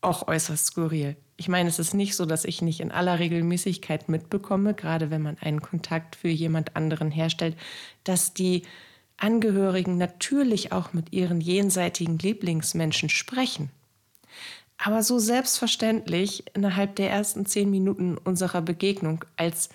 auch 0.00 0.28
äußerst 0.28 0.66
skurril. 0.66 1.16
Ich 1.36 1.48
meine, 1.48 1.68
es 1.68 1.78
ist 1.78 1.94
nicht 1.94 2.16
so, 2.16 2.26
dass 2.26 2.44
ich 2.44 2.62
nicht 2.62 2.80
in 2.80 2.90
aller 2.90 3.18
Regelmäßigkeit 3.18 4.08
mitbekomme, 4.08 4.74
gerade 4.74 5.10
wenn 5.10 5.22
man 5.22 5.38
einen 5.38 5.62
Kontakt 5.62 6.16
für 6.16 6.28
jemand 6.28 6.76
anderen 6.76 7.10
herstellt, 7.10 7.56
dass 8.04 8.34
die 8.34 8.62
Angehörigen 9.16 9.98
natürlich 9.98 10.72
auch 10.72 10.92
mit 10.92 11.12
ihren 11.12 11.40
jenseitigen 11.40 12.18
Lieblingsmenschen 12.18 13.08
sprechen. 13.08 13.70
Aber 14.78 15.02
so 15.02 15.18
selbstverständlich 15.18 16.44
innerhalb 16.54 16.96
der 16.96 17.10
ersten 17.10 17.44
zehn 17.44 17.70
Minuten 17.70 18.16
unserer 18.16 18.62
Begegnung, 18.62 19.24
als, 19.36 19.68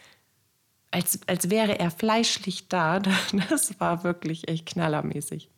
als, 0.89 1.20
als 1.27 1.51
wäre 1.51 1.77
er 1.77 1.91
fleischlich 1.91 2.67
da, 2.67 3.00
das 3.50 3.79
war 3.79 4.03
wirklich 4.03 4.48
echt 4.48 4.65
knallermäßig. 4.65 5.50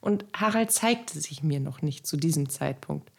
Und 0.00 0.24
Harald 0.34 0.72
zeigte 0.72 1.20
sich 1.20 1.42
mir 1.42 1.60
noch 1.60 1.82
nicht 1.82 2.06
zu 2.06 2.16
diesem 2.16 2.48
Zeitpunkt. 2.48 3.10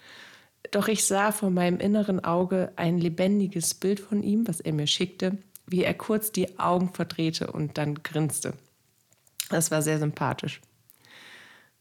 Doch 0.72 0.88
ich 0.88 1.06
sah 1.06 1.32
vor 1.32 1.50
meinem 1.50 1.80
inneren 1.80 2.24
Auge 2.24 2.72
ein 2.76 3.00
lebendiges 3.00 3.74
Bild 3.74 4.00
von 4.00 4.24
ihm, 4.24 4.48
was 4.48 4.60
er 4.60 4.74
mir 4.74 4.88
schickte, 4.88 5.38
wie 5.66 5.84
er 5.84 5.94
kurz 5.94 6.32
die 6.32 6.60
Augen 6.60 6.94
verdrehte 6.94 7.52
und 7.52 7.78
dann 7.78 7.96
grinste. 7.96 8.54
Das 9.50 9.72
war 9.72 9.82
sehr 9.82 10.00
sympathisch. 10.00 10.62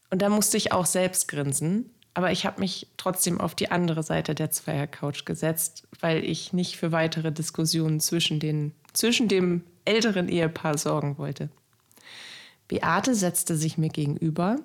Und 0.09 0.21
da 0.21 0.29
musste 0.29 0.57
ich 0.57 0.71
auch 0.71 0.85
selbst 0.85 1.27
grinsen, 1.27 1.91
aber 2.13 2.31
ich 2.31 2.45
habe 2.45 2.59
mich 2.59 2.87
trotzdem 2.97 3.39
auf 3.39 3.53
die 3.53 3.71
andere 3.71 4.03
Seite 4.03 4.33
der 4.33 4.51
Zweiercouch 4.51 5.25
gesetzt, 5.25 5.87
weil 5.99 6.23
ich 6.23 6.53
nicht 6.53 6.77
für 6.77 6.91
weitere 6.91 7.31
Diskussionen 7.31 7.99
zwischen, 7.99 8.39
den, 8.39 8.73
zwischen 8.93 9.27
dem 9.27 9.63
älteren 9.85 10.27
Ehepaar 10.27 10.77
sorgen 10.77 11.17
wollte. 11.17 11.49
Beate 12.67 13.15
setzte 13.15 13.55
sich 13.55 13.77
mir 13.77 13.89
gegenüber 13.89 14.57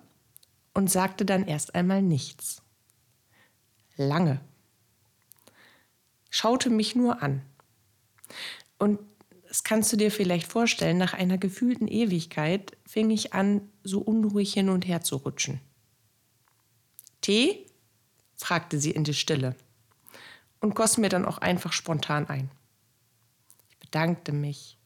und 0.72 0.90
sagte 0.90 1.24
dann 1.24 1.46
erst 1.46 1.74
einmal 1.74 2.02
nichts. 2.02 2.63
Lange. 3.96 4.40
Schaute 6.30 6.70
mich 6.70 6.96
nur 6.96 7.22
an. 7.22 7.42
Und 8.78 8.98
das 9.48 9.62
kannst 9.62 9.92
du 9.92 9.96
dir 9.96 10.10
vielleicht 10.10 10.50
vorstellen, 10.50 10.98
nach 10.98 11.14
einer 11.14 11.38
gefühlten 11.38 11.86
Ewigkeit 11.86 12.76
fing 12.86 13.10
ich 13.10 13.34
an, 13.34 13.70
so 13.84 14.00
unruhig 14.00 14.52
hin 14.52 14.68
und 14.68 14.86
her 14.86 15.02
zu 15.02 15.16
rutschen. 15.16 15.60
Tee? 17.20 17.66
fragte 18.36 18.80
sie 18.80 18.90
in 18.90 19.04
die 19.04 19.14
Stille 19.14 19.54
und 20.60 20.74
goss 20.74 20.98
mir 20.98 21.08
dann 21.08 21.24
auch 21.24 21.38
einfach 21.38 21.72
spontan 21.72 22.26
ein. 22.28 22.50
Ich 23.70 23.78
bedankte 23.78 24.32
mich 24.32 24.76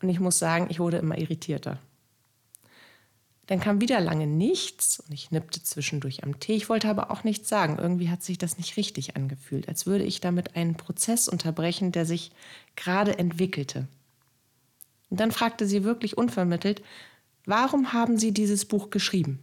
und 0.00 0.08
ich 0.08 0.20
muss 0.20 0.38
sagen, 0.38 0.68
ich 0.70 0.78
wurde 0.78 0.98
immer 0.98 1.18
irritierter. 1.18 1.80
Dann 3.46 3.60
kam 3.60 3.80
wieder 3.80 4.00
lange 4.00 4.26
nichts 4.26 4.98
und 5.00 5.12
ich 5.12 5.30
nippte 5.30 5.62
zwischendurch 5.62 6.24
am 6.24 6.40
Tee. 6.40 6.54
Ich 6.54 6.68
wollte 6.68 6.88
aber 6.88 7.10
auch 7.10 7.22
nichts 7.22 7.48
sagen. 7.48 7.78
Irgendwie 7.78 8.10
hat 8.10 8.22
sich 8.22 8.38
das 8.38 8.58
nicht 8.58 8.76
richtig 8.76 9.14
angefühlt, 9.16 9.68
als 9.68 9.86
würde 9.86 10.04
ich 10.04 10.20
damit 10.20 10.56
einen 10.56 10.76
Prozess 10.76 11.28
unterbrechen, 11.28 11.92
der 11.92 12.06
sich 12.06 12.32
gerade 12.74 13.18
entwickelte. 13.18 13.86
Und 15.10 15.20
dann 15.20 15.30
fragte 15.30 15.66
sie 15.66 15.84
wirklich 15.84 16.18
unvermittelt, 16.18 16.82
warum 17.44 17.92
haben 17.92 18.18
Sie 18.18 18.32
dieses 18.32 18.64
Buch 18.64 18.90
geschrieben? 18.90 19.38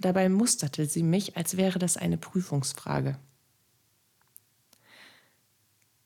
Dabei 0.00 0.30
musterte 0.30 0.86
sie 0.86 1.02
mich, 1.02 1.36
als 1.36 1.58
wäre 1.58 1.78
das 1.78 1.98
eine 1.98 2.16
Prüfungsfrage. 2.16 3.18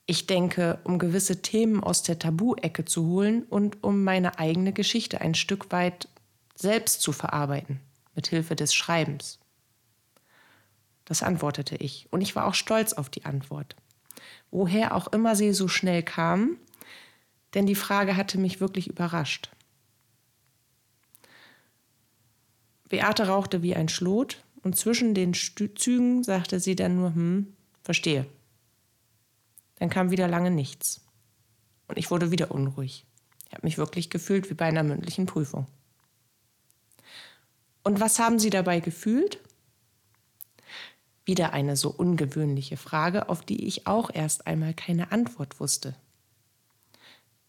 Ich 0.07 0.27
denke, 0.27 0.81
um 0.85 0.99
gewisse 0.99 1.41
Themen 1.41 1.83
aus 1.83 2.03
der 2.03 2.19
Tabu-Ecke 2.19 2.85
zu 2.85 3.07
holen 3.07 3.45
und 3.45 3.83
um 3.83 4.05
meine 4.05 4.39
eigene 4.39 4.73
Geschichte 4.73 5.21
ein 5.21 5.35
Stück 5.35 5.73
weit 5.73 6.09
selbst 6.55 7.01
zu 7.01 7.13
verarbeiten, 7.13 7.81
mit 8.15 8.27
Hilfe 8.27 8.55
des 8.55 8.75
Schreibens. 8.75 9.39
Das 11.07 11.23
antwortete 11.23 11.77
ich, 11.77 12.07
und 12.11 12.21
ich 12.21 12.37
war 12.37 12.47
auch 12.47 12.55
stolz 12.55 12.93
auf 12.93 13.09
die 13.09 13.25
Antwort. 13.25 13.77
Woher 14.51 14.95
auch 14.95 15.09
immer 15.09 15.37
sie 15.37 15.53
so 15.53 15.69
schnell 15.69 16.03
kam, 16.03 16.57
denn 17.55 17.67
die 17.67 17.75
Frage 17.75 18.17
hatte 18.17 18.39
mich 18.39 18.61
wirklich 18.61 18.89
überrascht. 18.89 19.51
Beate 22.89 23.27
rauchte 23.27 23.63
wie 23.63 23.75
ein 23.75 23.89
Schlot 23.89 24.43
und 24.63 24.77
zwischen 24.77 25.15
den 25.15 25.35
Stü 25.35 25.73
Zügen 25.75 26.23
sagte 26.23 26.61
sie 26.61 26.77
dann 26.77 26.97
nur, 26.97 27.15
hm, 27.15 27.55
verstehe. 27.83 28.27
Dann 29.85 29.91
kam 29.91 30.11
wieder 30.11 30.29
lange 30.29 30.51
nichts. 30.51 31.03
Und 31.89 31.99
ich 31.99 32.11
wurde 32.11 32.31
wieder 32.31 32.51
unruhig. 32.51 33.05
Ich 33.47 33.53
habe 33.53 33.67
mich 33.67 33.77
wirklich 33.77 34.09
gefühlt 34.09 34.49
wie 34.49 34.55
bei 34.55 34.65
einer 34.65 34.83
mündlichen 34.83 35.27
Prüfung. 35.27 35.67
Und 37.83 38.01
was 38.01 38.19
haben 38.19 38.39
Sie 38.39 38.49
dabei 38.49 38.81
gefühlt? 38.81 39.41
Wieder 41.27 41.53
eine 41.53 41.77
so 41.77 41.91
ungewöhnliche 41.91 42.79
Frage, 42.79 43.29
auf 43.29 43.43
die 43.43 43.67
ich 43.67 43.87
auch 43.87 44.09
erst 44.11 44.47
einmal 44.47 44.73
keine 44.73 45.13
Antwort 45.13 45.61
wusste. 45.61 45.95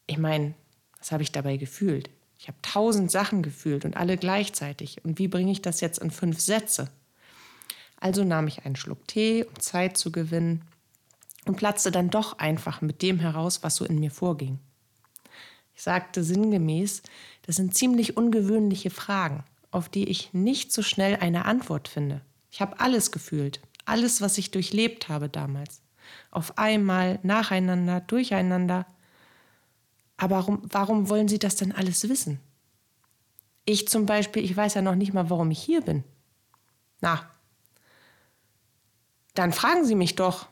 Ich 0.06 0.18
meine, 0.18 0.56
was 1.00 1.14
habe 1.14 1.24
ich 1.24 1.32
dabei 1.32 1.56
gefühlt? 1.56 2.10
Ich 2.38 2.50
habe 2.50 2.58
tausend 2.62 3.12
Sachen 3.12 3.44
gefühlt 3.44 3.86
und 3.86 3.96
alle 3.96 4.18
gleichzeitig. 4.18 5.06
Und 5.06 5.20
wie 5.20 5.30
bringe 5.30 5.54
ich 5.54 5.62
das 5.62 5.80
jetzt 5.80 6.00
in 6.00 6.12
fünf 6.12 6.42
Sätze? 6.42 6.92
Also 7.96 8.26
nahm 8.26 8.48
ich 8.48 8.66
einen 8.66 8.76
Schluck 8.76 9.08
Tee, 9.08 9.46
um 9.46 9.58
Zeit 9.62 9.96
zu 9.96 10.12
gewinnen, 10.12 10.66
und 11.46 11.56
platzte 11.58 11.92
dann 11.92 12.10
doch 12.10 12.40
einfach 12.40 12.82
mit 12.82 13.02
dem 13.02 13.20
heraus, 13.20 13.64
was 13.64 13.76
so 13.76 13.86
in 13.86 14.00
mir 14.00 14.12
vorging. 14.12 14.60
Ich 15.74 15.84
sagte 15.84 16.24
sinngemäß, 16.24 17.04
das 17.44 17.58
sind 17.58 17.76
ziemlich 17.76 18.18
ungewöhnliche 18.18 18.90
Fragen, 18.90 19.44
auf 19.72 19.90
die 19.90 20.08
ich 20.08 20.34
nicht 20.34 20.72
so 20.72 20.82
schnell 20.82 21.18
eine 21.18 21.46
Antwort 21.46 21.88
finde. 21.88 22.22
Ich 22.50 22.62
habe 22.62 22.80
alles 22.80 23.12
gefühlt, 23.12 23.62
alles, 23.84 24.22
was 24.22 24.38
ich 24.38 24.52
durchlebt 24.52 25.10
habe 25.10 25.30
damals. 25.30 25.82
Auf 26.32 26.58
einmal, 26.58 27.20
nacheinander, 27.24 28.00
durcheinander. 28.02 28.86
Aber 30.18 30.38
warum, 30.38 30.62
warum 30.64 31.10
wollen 31.10 31.28
Sie 31.28 31.40
das 31.40 31.56
denn 31.58 31.74
alles 31.74 32.08
wissen? 32.08 32.40
Ich 33.66 33.88
zum 33.88 34.06
Beispiel, 34.06 34.44
ich 34.44 34.56
weiß 34.56 34.76
ja 34.76 34.82
noch 34.82 34.96
nicht 34.96 35.14
mal, 35.14 35.30
warum 35.30 35.52
ich 35.52 35.62
hier 35.62 35.82
bin. 35.82 36.04
Na, 37.02 37.30
dann 39.34 39.52
fragen 39.52 39.86
Sie 39.86 39.96
mich 39.96 40.16
doch, 40.16 40.48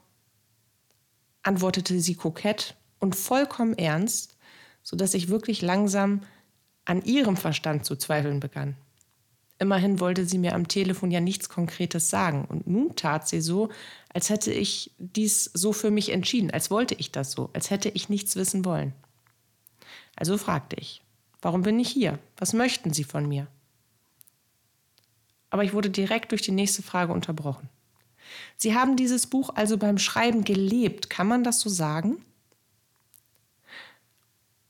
antwortete 1.43 1.99
sie 1.99 2.15
kokett 2.15 2.75
und 2.99 3.15
vollkommen 3.15 3.77
ernst, 3.77 4.35
sodass 4.81 5.13
ich 5.13 5.29
wirklich 5.29 5.61
langsam 5.61 6.21
an 6.85 7.03
ihrem 7.03 7.37
Verstand 7.37 7.85
zu 7.85 7.95
zweifeln 7.95 8.39
begann. 8.39 8.75
Immerhin 9.59 9.99
wollte 9.99 10.25
sie 10.25 10.39
mir 10.39 10.55
am 10.55 10.67
Telefon 10.67 11.11
ja 11.11 11.21
nichts 11.21 11.47
Konkretes 11.47 12.09
sagen, 12.09 12.45
und 12.45 12.67
nun 12.67 12.95
tat 12.95 13.27
sie 13.27 13.39
so, 13.39 13.69
als 14.13 14.29
hätte 14.29 14.51
ich 14.51 14.91
dies 14.97 15.45
so 15.53 15.71
für 15.71 15.91
mich 15.91 16.11
entschieden, 16.11 16.51
als 16.51 16.71
wollte 16.71 16.95
ich 16.95 17.11
das 17.11 17.31
so, 17.31 17.49
als 17.53 17.69
hätte 17.69 17.89
ich 17.89 18.09
nichts 18.09 18.35
wissen 18.35 18.65
wollen. 18.65 18.93
Also 20.15 20.37
fragte 20.37 20.75
ich, 20.77 21.01
warum 21.41 21.61
bin 21.61 21.79
ich 21.79 21.89
hier? 21.89 22.19
Was 22.37 22.53
möchten 22.53 22.93
Sie 22.93 23.03
von 23.03 23.27
mir? 23.27 23.47
Aber 25.49 25.63
ich 25.63 25.73
wurde 25.73 25.89
direkt 25.89 26.31
durch 26.31 26.41
die 26.41 26.51
nächste 26.51 26.81
Frage 26.81 27.13
unterbrochen. 27.13 27.69
Sie 28.57 28.75
haben 28.75 28.95
dieses 28.95 29.27
Buch 29.27 29.51
also 29.55 29.77
beim 29.77 29.97
Schreiben 29.97 30.43
gelebt, 30.43 31.09
kann 31.09 31.27
man 31.27 31.43
das 31.43 31.59
so 31.59 31.69
sagen? 31.69 32.23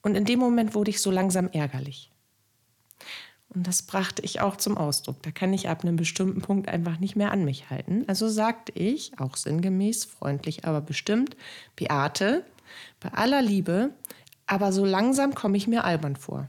Und 0.02 0.16
in 0.16 0.26
dem 0.26 0.40
Moment 0.40 0.76
wurde 0.76 0.92
ich 0.92 1.02
so 1.02 1.12
langsam 1.12 1.50
ärgerlich. 1.50 2.12
Und 3.50 3.68
das 3.68 3.84
brachte 3.84 4.24
ich 4.24 4.42
auch 4.42 4.58
zum 4.58 4.78
Ausdruck. 4.78 5.22
Da 5.22 5.32
kann 5.32 5.54
ich 5.54 5.70
ab 5.70 5.84
einem 5.84 5.96
bestimmten 5.96 6.42
Punkt 6.42 6.68
einfach 6.68 7.00
nicht 7.00 7.16
mehr 7.16 7.32
an 7.32 7.46
mich 7.46 7.70
halten. 7.70 8.04
Also 8.08 8.28
sagte 8.28 8.72
ich, 8.74 9.20
auch 9.20 9.38
sinngemäß, 9.38 10.06
freundlich, 10.06 10.66
aber 10.66 10.82
bestimmt, 10.82 11.38
Beate, 11.76 12.44
bei 13.00 13.14
aller 13.14 13.42
Liebe, 13.42 13.92
aber 14.48 14.72
so 14.74 14.86
langsam 14.86 15.36
komme 15.36 15.58
ich 15.58 15.68
mir 15.68 15.84
albern 15.84 16.16
vor. 16.16 16.48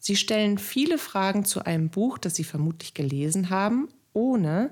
Sie 0.00 0.16
stellen 0.16 0.58
viele 0.58 0.98
Fragen 0.98 1.44
zu 1.44 1.64
einem 1.64 1.90
Buch, 1.90 2.16
das 2.16 2.36
Sie 2.36 2.44
vermutlich 2.44 2.94
gelesen 2.94 3.50
haben, 3.50 3.88
ohne 4.12 4.70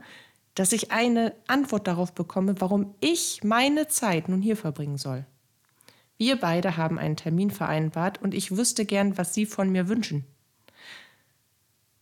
dass 0.54 0.72
ich 0.72 0.92
eine 0.92 1.34
Antwort 1.46 1.86
darauf 1.86 2.12
bekomme, 2.12 2.60
warum 2.60 2.94
ich 3.00 3.42
meine 3.42 3.88
Zeit 3.88 4.28
nun 4.28 4.40
hier 4.40 4.56
verbringen 4.56 4.98
soll. 4.98 5.26
Wir 6.16 6.36
beide 6.36 6.76
haben 6.76 6.98
einen 6.98 7.16
Termin 7.16 7.50
vereinbart 7.50 8.22
und 8.22 8.34
ich 8.34 8.56
wüsste 8.56 8.84
gern, 8.84 9.18
was 9.18 9.34
Sie 9.34 9.46
von 9.46 9.70
mir 9.70 9.88
wünschen. 9.88 10.24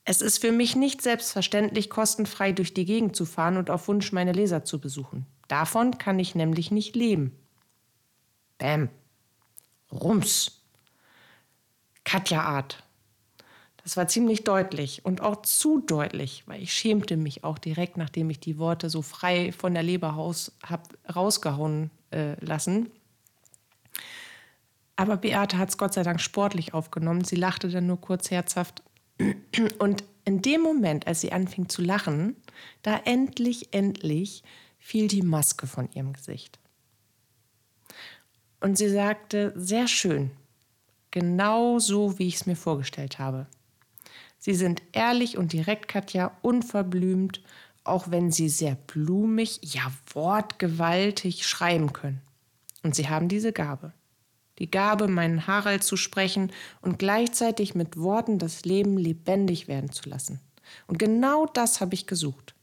Es 0.04 0.20
ist 0.20 0.38
für 0.38 0.52
mich 0.52 0.76
nicht 0.76 1.00
selbstverständlich, 1.00 1.88
kostenfrei 1.88 2.52
durch 2.52 2.74
die 2.74 2.84
Gegend 2.84 3.16
zu 3.16 3.24
fahren 3.24 3.56
und 3.56 3.70
auf 3.70 3.88
Wunsch 3.88 4.12
meine 4.12 4.32
Leser 4.32 4.64
zu 4.64 4.80
besuchen. 4.80 5.26
Davon 5.48 5.96
kann 5.96 6.18
ich 6.18 6.34
nämlich 6.34 6.70
nicht 6.70 6.96
leben. 6.96 7.36
Bäm. 8.58 8.90
Rums. 9.90 10.62
Katja 12.04 12.42
Art. 12.42 12.82
Das 13.84 13.96
war 13.96 14.06
ziemlich 14.06 14.44
deutlich 14.44 15.04
und 15.04 15.22
auch 15.22 15.42
zu 15.42 15.80
deutlich, 15.80 16.44
weil 16.46 16.62
ich 16.62 16.72
schämte 16.72 17.16
mich 17.16 17.42
auch 17.42 17.58
direkt, 17.58 17.96
nachdem 17.96 18.30
ich 18.30 18.38
die 18.38 18.58
Worte 18.58 18.88
so 18.88 19.02
frei 19.02 19.52
von 19.52 19.74
der 19.74 19.82
Leber 19.82 20.10
raus, 20.10 20.52
rausgehauen 21.14 21.90
äh, 22.12 22.42
lassen. 22.44 22.90
Aber 24.94 25.16
Beate 25.16 25.58
hat 25.58 25.70
es 25.70 25.78
Gott 25.78 25.94
sei 25.94 26.04
Dank 26.04 26.20
sportlich 26.20 26.74
aufgenommen. 26.74 27.24
Sie 27.24 27.34
lachte 27.34 27.68
dann 27.70 27.86
nur 27.86 28.00
kurz 28.00 28.30
herzhaft. 28.30 28.84
Und 29.78 30.04
in 30.24 30.42
dem 30.42 30.60
Moment, 30.60 31.08
als 31.08 31.20
sie 31.20 31.32
anfing 31.32 31.68
zu 31.68 31.82
lachen, 31.82 32.36
da 32.82 33.00
endlich, 33.04 33.74
endlich 33.74 34.44
fiel 34.78 35.08
die 35.08 35.22
Maske 35.22 35.66
von 35.66 35.90
ihrem 35.92 36.12
Gesicht. 36.12 36.60
Und 38.60 38.78
sie 38.78 38.88
sagte, 38.88 39.52
sehr 39.56 39.88
schön, 39.88 40.30
Genau 41.12 41.78
so, 41.78 42.18
wie 42.18 42.26
ich 42.26 42.36
es 42.36 42.46
mir 42.46 42.56
vorgestellt 42.56 43.18
habe. 43.18 43.46
Sie 44.42 44.54
sind 44.54 44.82
ehrlich 44.90 45.38
und 45.38 45.52
direkt, 45.52 45.86
Katja, 45.86 46.36
unverblümt, 46.42 47.40
auch 47.84 48.10
wenn 48.10 48.32
sie 48.32 48.48
sehr 48.48 48.74
blumig, 48.74 49.60
ja 49.62 49.92
wortgewaltig 50.12 51.46
schreiben 51.46 51.92
können. 51.92 52.20
Und 52.82 52.96
sie 52.96 53.08
haben 53.08 53.28
diese 53.28 53.52
Gabe. 53.52 53.92
Die 54.58 54.68
Gabe, 54.68 55.06
meinen 55.06 55.46
Harald 55.46 55.84
zu 55.84 55.96
sprechen 55.96 56.50
und 56.80 56.98
gleichzeitig 56.98 57.76
mit 57.76 57.96
Worten 57.96 58.40
das 58.40 58.64
Leben 58.64 58.98
lebendig 58.98 59.68
werden 59.68 59.92
zu 59.92 60.08
lassen. 60.08 60.40
Und 60.88 60.98
genau 60.98 61.46
das 61.46 61.80
habe 61.80 61.94
ich 61.94 62.08
gesucht. 62.08 62.56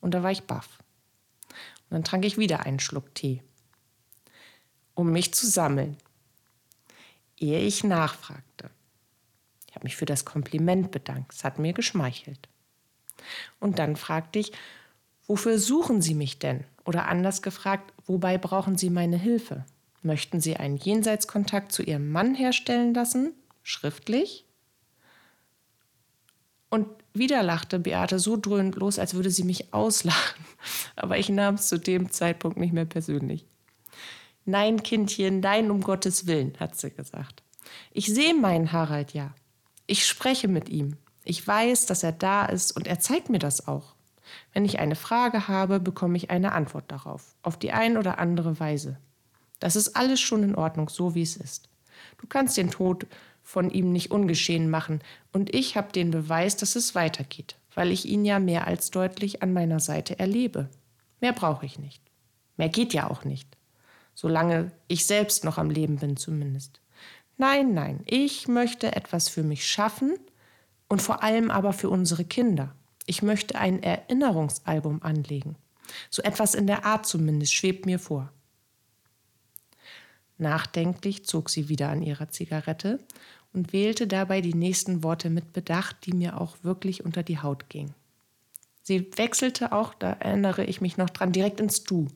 Und 0.00 0.14
da 0.14 0.22
war 0.22 0.30
ich 0.30 0.44
baff. 0.44 0.78
Und 1.48 1.90
dann 1.90 2.04
trank 2.04 2.24
ich 2.24 2.38
wieder 2.38 2.60
einen 2.60 2.78
Schluck 2.78 3.12
Tee, 3.16 3.42
um 4.94 5.10
mich 5.10 5.34
zu 5.34 5.48
sammeln, 5.48 5.96
ehe 7.36 7.58
ich 7.58 7.82
nachfragte. 7.82 8.70
Ich 9.68 9.74
habe 9.74 9.84
mich 9.84 9.96
für 9.96 10.06
das 10.06 10.24
Kompliment 10.24 10.90
bedankt. 10.90 11.34
Es 11.34 11.44
hat 11.44 11.58
mir 11.58 11.72
geschmeichelt. 11.72 12.48
Und 13.60 13.78
dann 13.78 13.96
fragte 13.96 14.38
ich, 14.38 14.52
wofür 15.26 15.58
suchen 15.58 16.00
Sie 16.00 16.14
mich 16.14 16.38
denn? 16.38 16.64
Oder 16.84 17.06
anders 17.06 17.42
gefragt, 17.42 17.92
wobei 18.06 18.38
brauchen 18.38 18.78
Sie 18.78 18.90
meine 18.90 19.18
Hilfe? 19.18 19.64
Möchten 20.02 20.40
Sie 20.40 20.56
einen 20.56 20.76
Jenseitskontakt 20.76 21.72
zu 21.72 21.82
Ihrem 21.82 22.10
Mann 22.10 22.34
herstellen 22.34 22.94
lassen? 22.94 23.34
Schriftlich? 23.62 24.46
Und 26.70 26.86
wieder 27.12 27.42
lachte 27.42 27.78
Beate 27.78 28.18
so 28.18 28.36
dröhnend 28.36 28.76
los, 28.76 28.98
als 28.98 29.14
würde 29.14 29.30
sie 29.30 29.44
mich 29.44 29.72
auslachen. 29.72 30.44
Aber 30.96 31.18
ich 31.18 31.28
nahm 31.28 31.54
es 31.54 31.68
zu 31.68 31.78
dem 31.78 32.10
Zeitpunkt 32.10 32.58
nicht 32.58 32.72
mehr 32.72 32.84
persönlich. 32.84 33.46
Nein, 34.44 34.82
Kindchen, 34.82 35.40
nein, 35.40 35.70
um 35.70 35.82
Gottes 35.82 36.26
Willen, 36.26 36.54
hat 36.58 36.78
sie 36.78 36.90
gesagt. 36.90 37.42
Ich 37.92 38.06
sehe 38.06 38.34
meinen 38.34 38.72
Harald 38.72 39.12
ja. 39.12 39.34
Ich 39.90 40.06
spreche 40.06 40.48
mit 40.48 40.68
ihm. 40.68 40.98
Ich 41.24 41.44
weiß, 41.44 41.86
dass 41.86 42.02
er 42.02 42.12
da 42.12 42.44
ist 42.44 42.72
und 42.76 42.86
er 42.86 43.00
zeigt 43.00 43.30
mir 43.30 43.38
das 43.38 43.66
auch. 43.66 43.94
Wenn 44.52 44.66
ich 44.66 44.80
eine 44.80 44.96
Frage 44.96 45.48
habe, 45.48 45.80
bekomme 45.80 46.18
ich 46.18 46.28
eine 46.28 46.52
Antwort 46.52 46.92
darauf, 46.92 47.34
auf 47.40 47.58
die 47.58 47.72
ein 47.72 47.96
oder 47.96 48.18
andere 48.18 48.60
Weise. 48.60 48.98
Das 49.60 49.76
ist 49.76 49.96
alles 49.96 50.20
schon 50.20 50.42
in 50.42 50.54
Ordnung, 50.54 50.90
so 50.90 51.14
wie 51.14 51.22
es 51.22 51.38
ist. 51.38 51.70
Du 52.18 52.26
kannst 52.26 52.58
den 52.58 52.70
Tod 52.70 53.06
von 53.42 53.70
ihm 53.70 53.90
nicht 53.90 54.10
ungeschehen 54.10 54.68
machen, 54.68 55.00
und 55.32 55.54
ich 55.54 55.74
habe 55.74 55.90
den 55.90 56.10
Beweis, 56.10 56.58
dass 56.58 56.76
es 56.76 56.94
weitergeht, 56.94 57.56
weil 57.74 57.90
ich 57.90 58.04
ihn 58.04 58.26
ja 58.26 58.38
mehr 58.40 58.66
als 58.66 58.90
deutlich 58.90 59.42
an 59.42 59.54
meiner 59.54 59.80
Seite 59.80 60.18
erlebe. 60.18 60.68
Mehr 61.22 61.32
brauche 61.32 61.64
ich 61.64 61.78
nicht. 61.78 62.02
Mehr 62.58 62.68
geht 62.68 62.92
ja 62.92 63.08
auch 63.08 63.24
nicht. 63.24 63.56
Solange 64.14 64.70
ich 64.86 65.06
selbst 65.06 65.44
noch 65.44 65.56
am 65.56 65.70
Leben 65.70 65.96
bin 65.96 66.18
zumindest. 66.18 66.82
Nein, 67.38 67.72
nein, 67.72 68.00
ich 68.04 68.48
möchte 68.48 68.94
etwas 68.94 69.28
für 69.28 69.44
mich 69.44 69.64
schaffen 69.64 70.18
und 70.88 71.00
vor 71.00 71.22
allem 71.22 71.50
aber 71.50 71.72
für 71.72 71.88
unsere 71.88 72.24
Kinder. 72.24 72.74
Ich 73.06 73.22
möchte 73.22 73.56
ein 73.58 73.82
Erinnerungsalbum 73.82 75.02
anlegen. 75.02 75.56
So 76.10 76.20
etwas 76.22 76.54
in 76.54 76.66
der 76.66 76.84
Art 76.84 77.06
zumindest 77.06 77.54
schwebt 77.54 77.86
mir 77.86 78.00
vor. 78.00 78.32
Nachdenklich 80.36 81.24
zog 81.24 81.48
sie 81.48 81.68
wieder 81.68 81.88
an 81.88 82.02
ihrer 82.02 82.28
Zigarette 82.28 82.98
und 83.52 83.72
wählte 83.72 84.08
dabei 84.08 84.40
die 84.40 84.54
nächsten 84.54 85.02
Worte 85.04 85.30
mit 85.30 85.52
Bedacht, 85.52 86.06
die 86.06 86.12
mir 86.12 86.40
auch 86.40 86.56
wirklich 86.62 87.04
unter 87.04 87.22
die 87.22 87.38
Haut 87.38 87.68
gingen. 87.68 87.94
Sie 88.82 89.16
wechselte 89.16 89.72
auch, 89.72 89.94
da 89.94 90.12
erinnere 90.12 90.64
ich 90.64 90.80
mich 90.80 90.96
noch 90.96 91.10
dran, 91.10 91.32
direkt 91.32 91.60
ins 91.60 91.84
Du. 91.84 92.08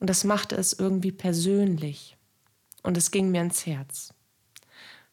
Und 0.00 0.10
das 0.10 0.24
machte 0.24 0.56
es 0.56 0.72
irgendwie 0.72 1.12
persönlich. 1.12 2.13
Und 2.84 2.96
es 2.96 3.10
ging 3.10 3.32
mir 3.32 3.40
ins 3.40 3.66
Herz. 3.66 4.14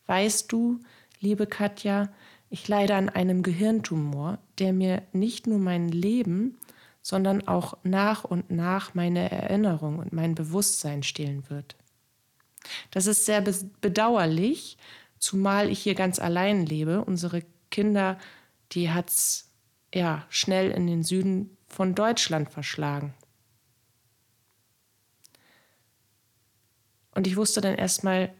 Weißt 0.06 0.52
du, 0.52 0.80
liebe 1.20 1.48
Katja, 1.48 2.10
ich 2.50 2.68
leide 2.68 2.96
an 2.96 3.10
einem 3.10 3.42
Gehirntumor, 3.42 4.38
der 4.60 4.74
mir 4.74 5.02
nicht 5.14 5.48
nur 5.48 5.58
mein 5.58 5.88
Leben, 5.88 6.60
sondern 7.02 7.48
auch 7.48 7.78
nach 7.84 8.26
und 8.26 8.52
nach 8.52 8.94
meine 8.94 9.32
Erinnerung 9.32 10.00
und 10.00 10.14
mein 10.14 10.36
Bewusstsein 10.36 11.02
stehlen 11.02 11.50
wird. 11.50 11.76
Das 12.92 13.08
ist 13.08 13.26
sehr 13.26 13.42
bedauerlich, 13.80 14.78
zumal 15.18 15.70
ich 15.70 15.80
hier 15.80 15.96
ganz 15.96 16.20
allein 16.20 16.66
lebe. 16.66 17.04
Unsere 17.06 17.42
Kinder, 17.72 18.20
die 18.74 18.92
hat's 18.92 19.50
ja 19.94 20.26
schnell 20.30 20.72
in 20.72 20.88
den 20.88 21.04
Süden 21.04 21.58
von 21.68 21.96
Deutschland 21.96 22.52
verschlagen. 22.52 23.14
Und 27.14 27.28
ich 27.28 27.36
wusste 27.38 27.62
dann 27.62 27.76
erstmal 27.76 28.34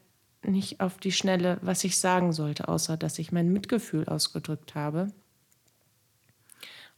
nicht 0.44 0.80
auf 0.80 0.98
die 0.98 1.12
Schnelle, 1.12 1.60
was 1.62 1.84
ich 1.84 2.00
sagen 2.00 2.34
sollte, 2.34 2.68
außer 2.68 2.98
dass 2.98 3.20
ich 3.20 3.32
mein 3.32 3.52
Mitgefühl 3.52 4.08
ausgedrückt 4.08 4.76
habe. 4.76 5.12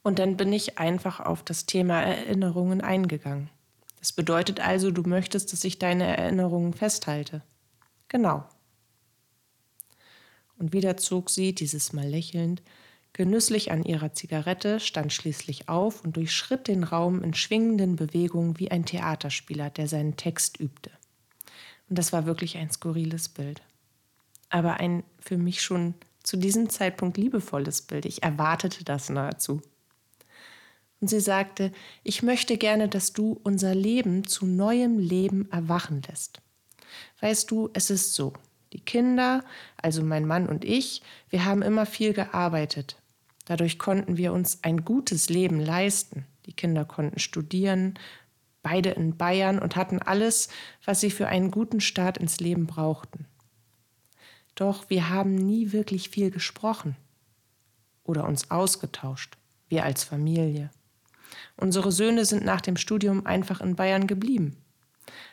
Und 0.02 0.20
dann 0.20 0.38
bin 0.38 0.52
ich 0.52 0.78
einfach 0.78 1.20
auf 1.20 1.44
das 1.44 1.66
Thema 1.66 2.02
Erinnerungen 2.02 2.82
eingegangen. 2.82 3.50
Das 4.00 4.12
bedeutet 4.12 4.60
also, 4.60 4.92
du 4.92 5.04
möchtest, 5.04 5.54
dass 5.54 5.64
ich 5.64 5.80
deine 5.80 6.18
Erinnerungen 6.18 6.74
festhalte. 6.74 7.42
Genau. 8.10 8.44
Und 10.58 10.74
wieder 10.74 10.98
zog 10.98 11.30
sie, 11.30 11.56
dieses 11.56 11.94
Mal 11.94 12.08
lächelnd, 12.08 12.62
genüsslich 13.14 13.72
an 13.72 13.84
ihrer 13.84 14.14
Zigarette, 14.14 14.80
stand 14.80 15.14
schließlich 15.14 15.70
auf 15.70 16.04
und 16.04 16.18
durchschritt 16.18 16.68
den 16.68 16.84
Raum 16.84 17.24
in 17.24 17.34
schwingenden 17.34 17.96
Bewegungen 17.96 18.60
wie 18.60 18.72
ein 18.72 18.86
Theaterspieler, 18.86 19.70
der 19.70 19.88
seinen 19.88 20.18
Text 20.18 20.60
übte. 20.60 20.92
Und 21.90 21.98
das 21.98 22.14
war 22.14 22.26
wirklich 22.26 22.58
ein 22.58 22.72
skurriles 22.72 23.30
Bild. 23.30 23.62
Aber 24.50 24.80
ein 24.80 25.04
für 25.20 25.38
mich 25.38 25.62
schon 25.62 25.96
zu 26.24 26.38
diesem 26.38 26.70
Zeitpunkt 26.70 27.18
liebevolles 27.18 27.82
Bild. 27.82 28.06
Ich 28.06 28.24
erwartete 28.24 28.84
das 28.84 29.10
nahezu. 29.10 29.62
Und 31.02 31.10
sie 31.10 31.20
sagte, 31.20 31.74
ich 32.04 32.24
möchte 32.24 32.58
gerne, 32.58 32.88
dass 32.88 33.12
du 33.12 33.40
unser 33.44 33.76
Leben 33.76 34.26
zu 34.26 34.46
neuem 34.46 35.00
Leben 35.00 35.52
erwachen 35.52 36.02
lässt. 36.08 36.42
Weißt 37.20 37.52
du, 37.52 37.70
es 37.74 37.90
ist 37.90 38.14
so. 38.14 38.34
Die 38.72 38.80
Kinder, 38.80 39.44
also 39.76 40.02
mein 40.02 40.26
Mann 40.26 40.48
und 40.48 40.64
ich, 40.64 41.02
wir 41.30 41.46
haben 41.46 41.62
immer 41.62 41.86
viel 41.86 42.14
gearbeitet. 42.14 42.96
Dadurch 43.46 43.78
konnten 43.78 44.18
wir 44.18 44.32
uns 44.34 44.60
ein 44.64 44.86
gutes 44.86 45.30
Leben 45.30 45.60
leisten. 45.60 46.26
Die 46.46 46.54
Kinder 46.54 46.86
konnten 46.86 47.20
studieren, 47.20 48.00
beide 48.64 48.90
in 48.90 49.18
Bayern 49.18 49.60
und 49.60 49.76
hatten 49.76 50.00
alles, 50.00 50.50
was 50.84 51.02
sie 51.02 51.12
für 51.12 51.28
einen 51.28 51.52
guten 51.52 51.82
Start 51.82 52.18
ins 52.18 52.40
Leben 52.40 52.66
brauchten. 52.66 53.28
Doch 54.56 54.90
wir 54.90 55.10
haben 55.10 55.36
nie 55.36 55.72
wirklich 55.72 56.10
viel 56.10 56.32
gesprochen 56.32 56.96
oder 58.04 58.26
uns 58.28 58.50
ausgetauscht, 58.50 59.38
wir 59.70 59.84
als 59.84 60.04
Familie. 60.04 60.72
Unsere 61.58 61.92
Söhne 61.92 62.26
sind 62.26 62.44
nach 62.46 62.62
dem 62.62 62.78
Studium 62.78 63.26
einfach 63.26 63.62
in 63.62 63.76
Bayern 63.76 64.08
geblieben, 64.08 64.58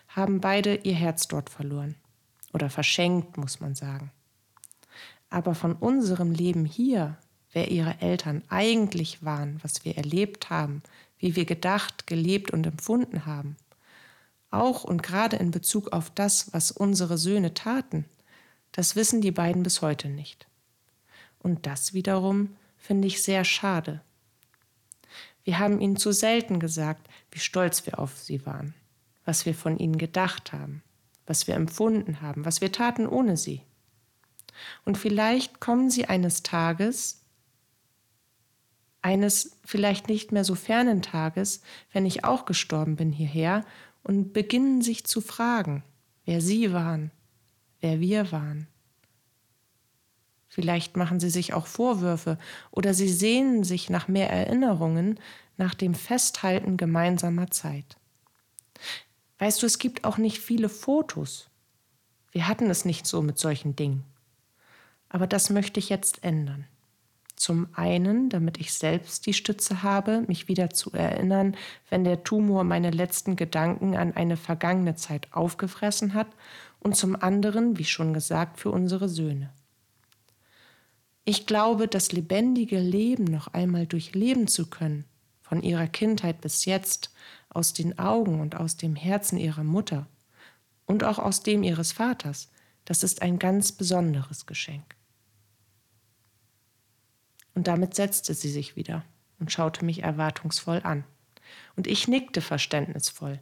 haben 0.09 0.41
beide 0.41 0.75
ihr 0.75 0.95
Herz 0.95 1.29
dort 1.29 1.49
verloren. 1.51 1.95
Oder 2.53 2.69
verschenkt, 2.69 3.37
muss 3.37 3.61
man 3.61 3.75
sagen. 3.75 4.11
Aber 5.29 5.55
von 5.55 5.75
unserem 5.75 6.33
Leben 6.33 6.65
hier, 6.65 7.17
wer 7.53 7.71
ihre 7.71 8.01
Eltern 8.01 8.43
eigentlich 8.49 9.25
waren, 9.25 9.61
was 9.63 9.85
wir 9.85 9.97
erlebt 9.97 10.51
haben, 10.51 10.83
wie 11.21 11.37
wir 11.37 11.45
gedacht, 11.45 12.07
gelebt 12.07 12.51
und 12.51 12.67
empfunden 12.67 13.27
haben, 13.27 13.57
auch 14.51 14.83
und 14.83 15.03
gerade 15.03 15.37
in 15.37 15.53
Bezug 15.53 15.93
auf 15.93 16.11
das, 16.11 16.53
was 16.53 16.73
unsere 16.73 17.19
Söhne 17.19 17.55
taten, 17.55 18.05
das 18.73 18.97
wissen 18.97 19.21
die 19.21 19.31
beiden 19.31 19.63
bis 19.63 19.83
heute 19.83 20.09
nicht. 20.09 20.49
Und 21.39 21.67
das 21.67 21.95
wiederum 21.95 22.57
finde 22.77 23.07
ich 23.07 23.23
sehr 23.23 23.45
schade. 23.45 24.01
Wir 25.45 25.59
haben 25.59 25.81
ihnen 25.81 25.97
zu 25.97 26.13
selten 26.13 26.61
gesagt, 26.61 27.09
wie 27.31 27.39
stolz 27.39 27.87
wir 27.87 27.99
auf 27.99 28.19
sie 28.19 28.45
waren, 28.45 28.75
was 29.25 29.47
wir 29.47 29.55
von 29.55 29.79
ihnen 29.79 29.99
gedacht 29.99 30.53
haben, 30.53 30.83
was 31.27 31.47
wir 31.47 31.55
empfunden 31.55 32.21
haben, 32.21 32.45
was 32.45 32.61
wir 32.61 32.73
taten 32.73 33.07
ohne 33.07 33.37
sie. 33.37 33.63
Und 34.85 34.99
vielleicht 34.99 35.61
kommen 35.61 35.91
sie 35.91 36.07
eines 36.07 36.43
Tages, 36.43 37.20
eines 39.03 39.57
vielleicht 39.65 40.09
nicht 40.09 40.33
mehr 40.33 40.45
so 40.45 40.55
fernen 40.55 41.03
Tages, 41.03 41.63
wenn 41.93 42.07
ich 42.07 42.25
auch 42.25 42.45
gestorben 42.45 42.97
bin 42.97 43.13
hierher, 43.13 43.65
und 44.03 44.33
beginnen 44.33 44.81
sich 44.83 45.05
zu 45.05 45.21
fragen, 45.21 45.83
wer 46.25 46.41
sie 46.41 46.73
waren, 46.73 47.11
wer 47.81 48.01
wir 48.01 48.33
waren. 48.33 48.67
Vielleicht 50.49 50.97
machen 50.97 51.21
sie 51.21 51.31
sich 51.31 51.53
auch 51.53 51.67
Vorwürfe 51.67 52.39
oder 52.71 52.93
sie 52.93 53.09
sehnen 53.09 53.63
sich 53.63 53.89
nach 53.89 54.09
mehr 54.09 54.31
Erinnerungen, 54.31 55.21
nach 55.57 55.75
dem 55.75 55.95
Festhalten 55.95 56.77
gemeinsamer 56.77 57.51
Zeit. 57.51 57.97
Weißt 59.39 59.63
du, 59.63 59.67
es 59.67 59.79
gibt 59.79 60.05
auch 60.05 60.19
nicht 60.19 60.39
viele 60.39 60.69
Fotos. 60.69 61.49
Wir 62.33 62.49
hatten 62.49 62.69
es 62.69 62.85
nicht 62.85 63.07
so 63.07 63.23
mit 63.23 63.39
solchen 63.39 63.77
Dingen. 63.77 64.05
Aber 65.09 65.27
das 65.27 65.51
möchte 65.51 65.79
ich 65.79 65.89
jetzt 65.89 66.25
ändern. 66.25 66.67
Zum 67.41 67.69
einen, 67.73 68.29
damit 68.29 68.61
ich 68.61 68.75
selbst 68.75 69.25
die 69.25 69.33
Stütze 69.33 69.83
habe, 69.83 70.25
mich 70.29 70.47
wieder 70.47 70.69
zu 70.69 70.93
erinnern, 70.93 71.57
wenn 71.89 72.05
der 72.05 72.23
Tumor 72.23 72.65
meine 72.65 72.91
letzten 72.91 73.35
Gedanken 73.35 73.97
an 73.97 74.13
eine 74.13 74.37
vergangene 74.37 74.95
Zeit 74.95 75.33
aufgefressen 75.33 76.13
hat 76.13 76.27
und 76.81 76.97
zum 76.97 77.17
anderen, 77.17 77.79
wie 77.79 77.87
schon 77.87 78.13
gesagt, 78.13 78.61
für 78.61 78.71
unsere 78.71 79.09
Söhne. 79.09 79.55
Ich 81.25 81.47
glaube, 81.47 81.89
das 81.89 82.13
lebendige 82.13 82.79
Leben 82.79 83.25
noch 83.25 83.49
einmal 83.49 83.87
durchleben 83.87 84.47
zu 84.47 84.69
können, 84.69 85.07
von 85.41 85.63
ihrer 85.63 85.87
Kindheit 85.87 86.43
bis 86.43 86.67
jetzt, 86.67 87.11
aus 87.49 87.73
den 87.73 87.99
Augen 87.99 88.43
und 88.43 88.55
aus 88.55 88.77
dem 88.77 88.97
Herzen 88.97 89.39
ihrer 89.39 89.65
Mutter 89.65 90.07
und 90.85 91.05
auch 91.05 91.19
aus 91.19 91.43
dem 91.43 91.63
ihres 91.63 91.93
Vaters, 91.93 92.51
das 92.85 93.03
ist 93.03 93.23
ein 93.23 93.39
ganz 93.39 93.73
besonderes 93.73 94.45
Geschenk. 94.45 95.00
Und 97.55 97.67
damit 97.67 97.95
setzte 97.95 98.35
sie 98.35 98.51
sich 98.51 98.77
wieder 98.77 99.05
und 99.39 99.51
schaute 99.53 99.85
mich 99.85 100.03
erwartungsvoll 100.03 100.81
an. 100.83 101.05
Und 101.77 101.87
ich 101.87 102.09
nickte 102.09 102.41
verständnisvoll, 102.41 103.41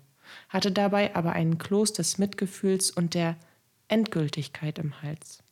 hatte 0.48 0.72
dabei 0.72 1.14
aber 1.14 1.32
einen 1.32 1.58
Kloß 1.58 1.92
des 1.92 2.18
Mitgefühls 2.18 2.90
und 2.90 3.14
der 3.14 3.36
Endgültigkeit 3.88 4.78
im 4.78 5.02
Hals. 5.02 5.42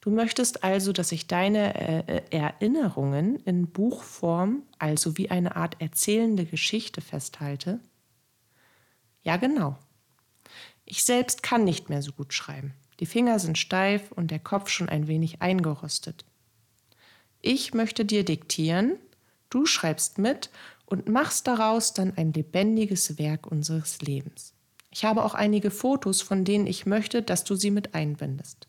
Du 0.00 0.10
möchtest 0.12 0.62
also, 0.62 0.92
dass 0.92 1.10
ich 1.10 1.26
deine 1.26 2.06
äh, 2.08 2.22
Erinnerungen 2.30 3.40
in 3.40 3.66
Buchform, 3.66 4.62
also 4.78 5.16
wie 5.18 5.30
eine 5.30 5.56
Art 5.56 5.80
erzählende 5.80 6.46
Geschichte 6.46 7.00
festhalte? 7.00 7.80
Ja, 9.24 9.36
genau. 9.36 9.76
Ich 10.84 11.02
selbst 11.02 11.42
kann 11.42 11.64
nicht 11.64 11.88
mehr 11.88 12.02
so 12.02 12.12
gut 12.12 12.32
schreiben. 12.32 12.74
Die 13.00 13.06
Finger 13.06 13.40
sind 13.40 13.58
steif 13.58 14.12
und 14.12 14.30
der 14.30 14.38
Kopf 14.38 14.70
schon 14.70 14.88
ein 14.88 15.08
wenig 15.08 15.42
eingerostet. 15.42 16.24
Ich 17.48 17.74
möchte 17.74 18.04
dir 18.04 18.24
diktieren, 18.24 18.98
du 19.50 19.66
schreibst 19.66 20.18
mit 20.18 20.50
und 20.84 21.08
machst 21.08 21.46
daraus 21.46 21.94
dann 21.94 22.12
ein 22.16 22.32
lebendiges 22.32 23.18
Werk 23.18 23.46
unseres 23.46 24.02
Lebens. 24.02 24.52
Ich 24.90 25.04
habe 25.04 25.24
auch 25.24 25.34
einige 25.34 25.70
Fotos, 25.70 26.22
von 26.22 26.44
denen 26.44 26.66
ich 26.66 26.86
möchte, 26.86 27.22
dass 27.22 27.44
du 27.44 27.54
sie 27.54 27.70
mit 27.70 27.94
einbindest. 27.94 28.66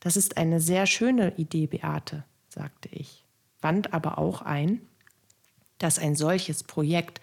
Das 0.00 0.16
ist 0.16 0.38
eine 0.38 0.58
sehr 0.58 0.86
schöne 0.86 1.36
Idee, 1.36 1.66
Beate, 1.66 2.24
sagte 2.48 2.88
ich, 2.88 3.26
wand 3.60 3.92
aber 3.92 4.16
auch 4.16 4.40
ein, 4.40 4.80
dass 5.76 5.98
ein 5.98 6.16
solches 6.16 6.62
Projekt 6.62 7.20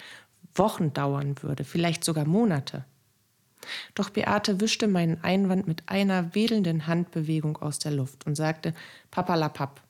Wochen 0.54 0.94
dauern 0.94 1.42
würde, 1.42 1.63
vielleicht 1.63 2.04
sogar 2.04 2.26
Monate. 2.26 2.86
Doch 3.95 4.10
Beate 4.10 4.60
wischte 4.60 4.88
meinen 4.88 5.23
Einwand 5.23 5.67
mit 5.67 5.84
einer 5.88 6.34
wedelnden 6.36 6.88
Handbewegung 6.88 7.58
aus 7.58 7.80
der 7.80 7.91
Luft 7.91 8.25
und 8.25 8.36
sagte: 8.36 8.73
Papalapap, 9.12 9.82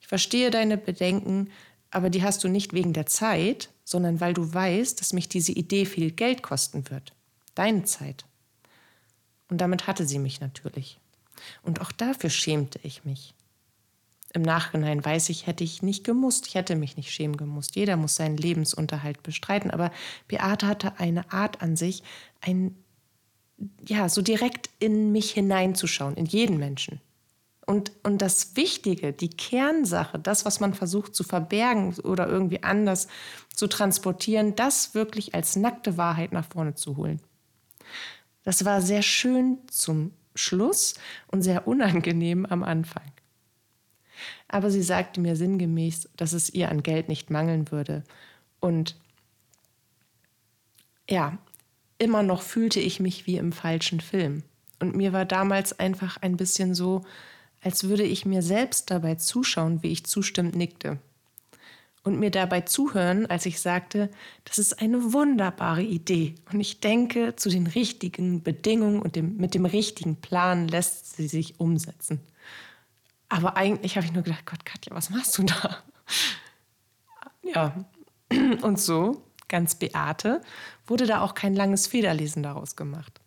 ich 0.00 0.08
verstehe 0.08 0.50
deine 0.50 0.76
Bedenken, 0.76 1.50
aber 1.90 2.10
die 2.10 2.22
hast 2.22 2.42
du 2.44 2.48
nicht 2.48 2.72
wegen 2.72 2.92
der 2.92 3.06
Zeit, 3.06 3.68
sondern 3.84 4.20
weil 4.20 4.34
du 4.34 4.52
weißt, 4.52 5.00
dass 5.00 5.12
mich 5.12 5.28
diese 5.28 5.52
Idee 5.52 5.84
viel 5.84 6.10
Geld 6.10 6.42
kosten 6.42 6.90
wird. 6.90 7.12
Deine 7.54 7.84
Zeit. 7.84 8.24
Und 9.48 9.60
damit 9.60 9.86
hatte 9.86 10.06
sie 10.06 10.18
mich 10.18 10.40
natürlich. 10.40 10.98
Und 11.62 11.80
auch 11.80 11.92
dafür 11.92 12.30
schämte 12.30 12.80
ich 12.82 13.04
mich. 13.04 13.34
Im 14.34 14.42
Nachhinein 14.42 15.04
weiß 15.04 15.28
ich, 15.28 15.46
hätte 15.46 15.62
ich 15.62 15.82
nicht 15.82 16.04
gemusst, 16.04 16.46
ich 16.46 16.54
hätte 16.54 16.74
mich 16.74 16.96
nicht 16.96 17.10
schämen 17.10 17.36
gemusst. 17.36 17.76
Jeder 17.76 17.98
muss 17.98 18.16
seinen 18.16 18.38
Lebensunterhalt 18.38 19.22
bestreiten, 19.22 19.70
aber 19.70 19.92
Beate 20.26 20.66
hatte 20.66 20.98
eine 20.98 21.30
Art 21.32 21.60
an 21.60 21.76
sich, 21.76 22.02
ein, 22.40 22.74
ja, 23.86 24.08
so 24.08 24.22
direkt 24.22 24.70
in 24.78 25.12
mich 25.12 25.30
hineinzuschauen, 25.32 26.16
in 26.16 26.26
jeden 26.26 26.58
Menschen. 26.58 27.00
Und, 27.64 27.92
und 28.02 28.20
das 28.20 28.56
Wichtige, 28.56 29.12
die 29.12 29.30
Kernsache, 29.30 30.18
das, 30.18 30.44
was 30.44 30.58
man 30.58 30.74
versucht 30.74 31.14
zu 31.14 31.22
verbergen 31.22 31.94
oder 32.00 32.26
irgendwie 32.26 32.62
anders 32.62 33.06
zu 33.54 33.68
transportieren, 33.68 34.56
das 34.56 34.94
wirklich 34.94 35.34
als 35.34 35.54
nackte 35.54 35.96
Wahrheit 35.96 36.32
nach 36.32 36.44
vorne 36.44 36.74
zu 36.74 36.96
holen. 36.96 37.20
Das 38.42 38.64
war 38.64 38.82
sehr 38.82 39.02
schön 39.02 39.58
zum 39.68 40.12
Schluss 40.34 40.94
und 41.28 41.42
sehr 41.42 41.68
unangenehm 41.68 42.46
am 42.46 42.64
Anfang. 42.64 43.12
Aber 44.48 44.70
sie 44.70 44.82
sagte 44.82 45.20
mir 45.20 45.36
sinngemäß, 45.36 46.08
dass 46.16 46.32
es 46.32 46.50
ihr 46.50 46.68
an 46.68 46.82
Geld 46.82 47.08
nicht 47.08 47.30
mangeln 47.30 47.70
würde. 47.70 48.02
Und 48.60 48.96
ja, 51.08 51.38
immer 52.02 52.22
noch 52.22 52.42
fühlte 52.42 52.80
ich 52.80 52.98
mich 52.98 53.26
wie 53.26 53.36
im 53.36 53.52
falschen 53.52 54.00
Film. 54.00 54.42
Und 54.80 54.96
mir 54.96 55.12
war 55.12 55.24
damals 55.24 55.78
einfach 55.78 56.16
ein 56.16 56.36
bisschen 56.36 56.74
so, 56.74 57.04
als 57.62 57.84
würde 57.84 58.02
ich 58.02 58.26
mir 58.26 58.42
selbst 58.42 58.90
dabei 58.90 59.14
zuschauen, 59.14 59.82
wie 59.84 59.92
ich 59.92 60.04
zustimmend 60.04 60.56
nickte 60.56 60.98
und 62.02 62.18
mir 62.18 62.30
dabei 62.30 62.62
zuhören, 62.62 63.26
als 63.26 63.46
ich 63.46 63.60
sagte, 63.60 64.10
das 64.44 64.58
ist 64.58 64.80
eine 64.82 65.12
wunderbare 65.12 65.82
Idee 65.82 66.34
und 66.52 66.60
ich 66.60 66.80
denke, 66.80 67.36
zu 67.36 67.48
den 67.48 67.68
richtigen 67.68 68.42
Bedingungen 68.42 69.00
und 69.00 69.14
dem, 69.14 69.36
mit 69.36 69.54
dem 69.54 69.64
richtigen 69.64 70.16
Plan 70.16 70.66
lässt 70.66 71.16
sie 71.16 71.28
sich 71.28 71.60
umsetzen. 71.60 72.20
Aber 73.28 73.56
eigentlich 73.56 73.96
habe 73.96 74.04
ich 74.04 74.12
nur 74.12 74.24
gedacht, 74.24 74.46
Gott, 74.46 74.64
Katja, 74.64 74.94
was 74.94 75.10
machst 75.10 75.38
du 75.38 75.44
da? 75.44 75.78
Ja, 77.44 77.84
und 78.62 78.80
so, 78.80 79.22
ganz 79.52 79.76
Beate, 79.76 80.40
wurde 80.86 81.06
da 81.06 81.20
auch 81.20 81.34
kein 81.34 81.54
langes 81.54 81.86
Federlesen 81.86 82.42
daraus 82.42 82.74
gemacht. 82.74 83.20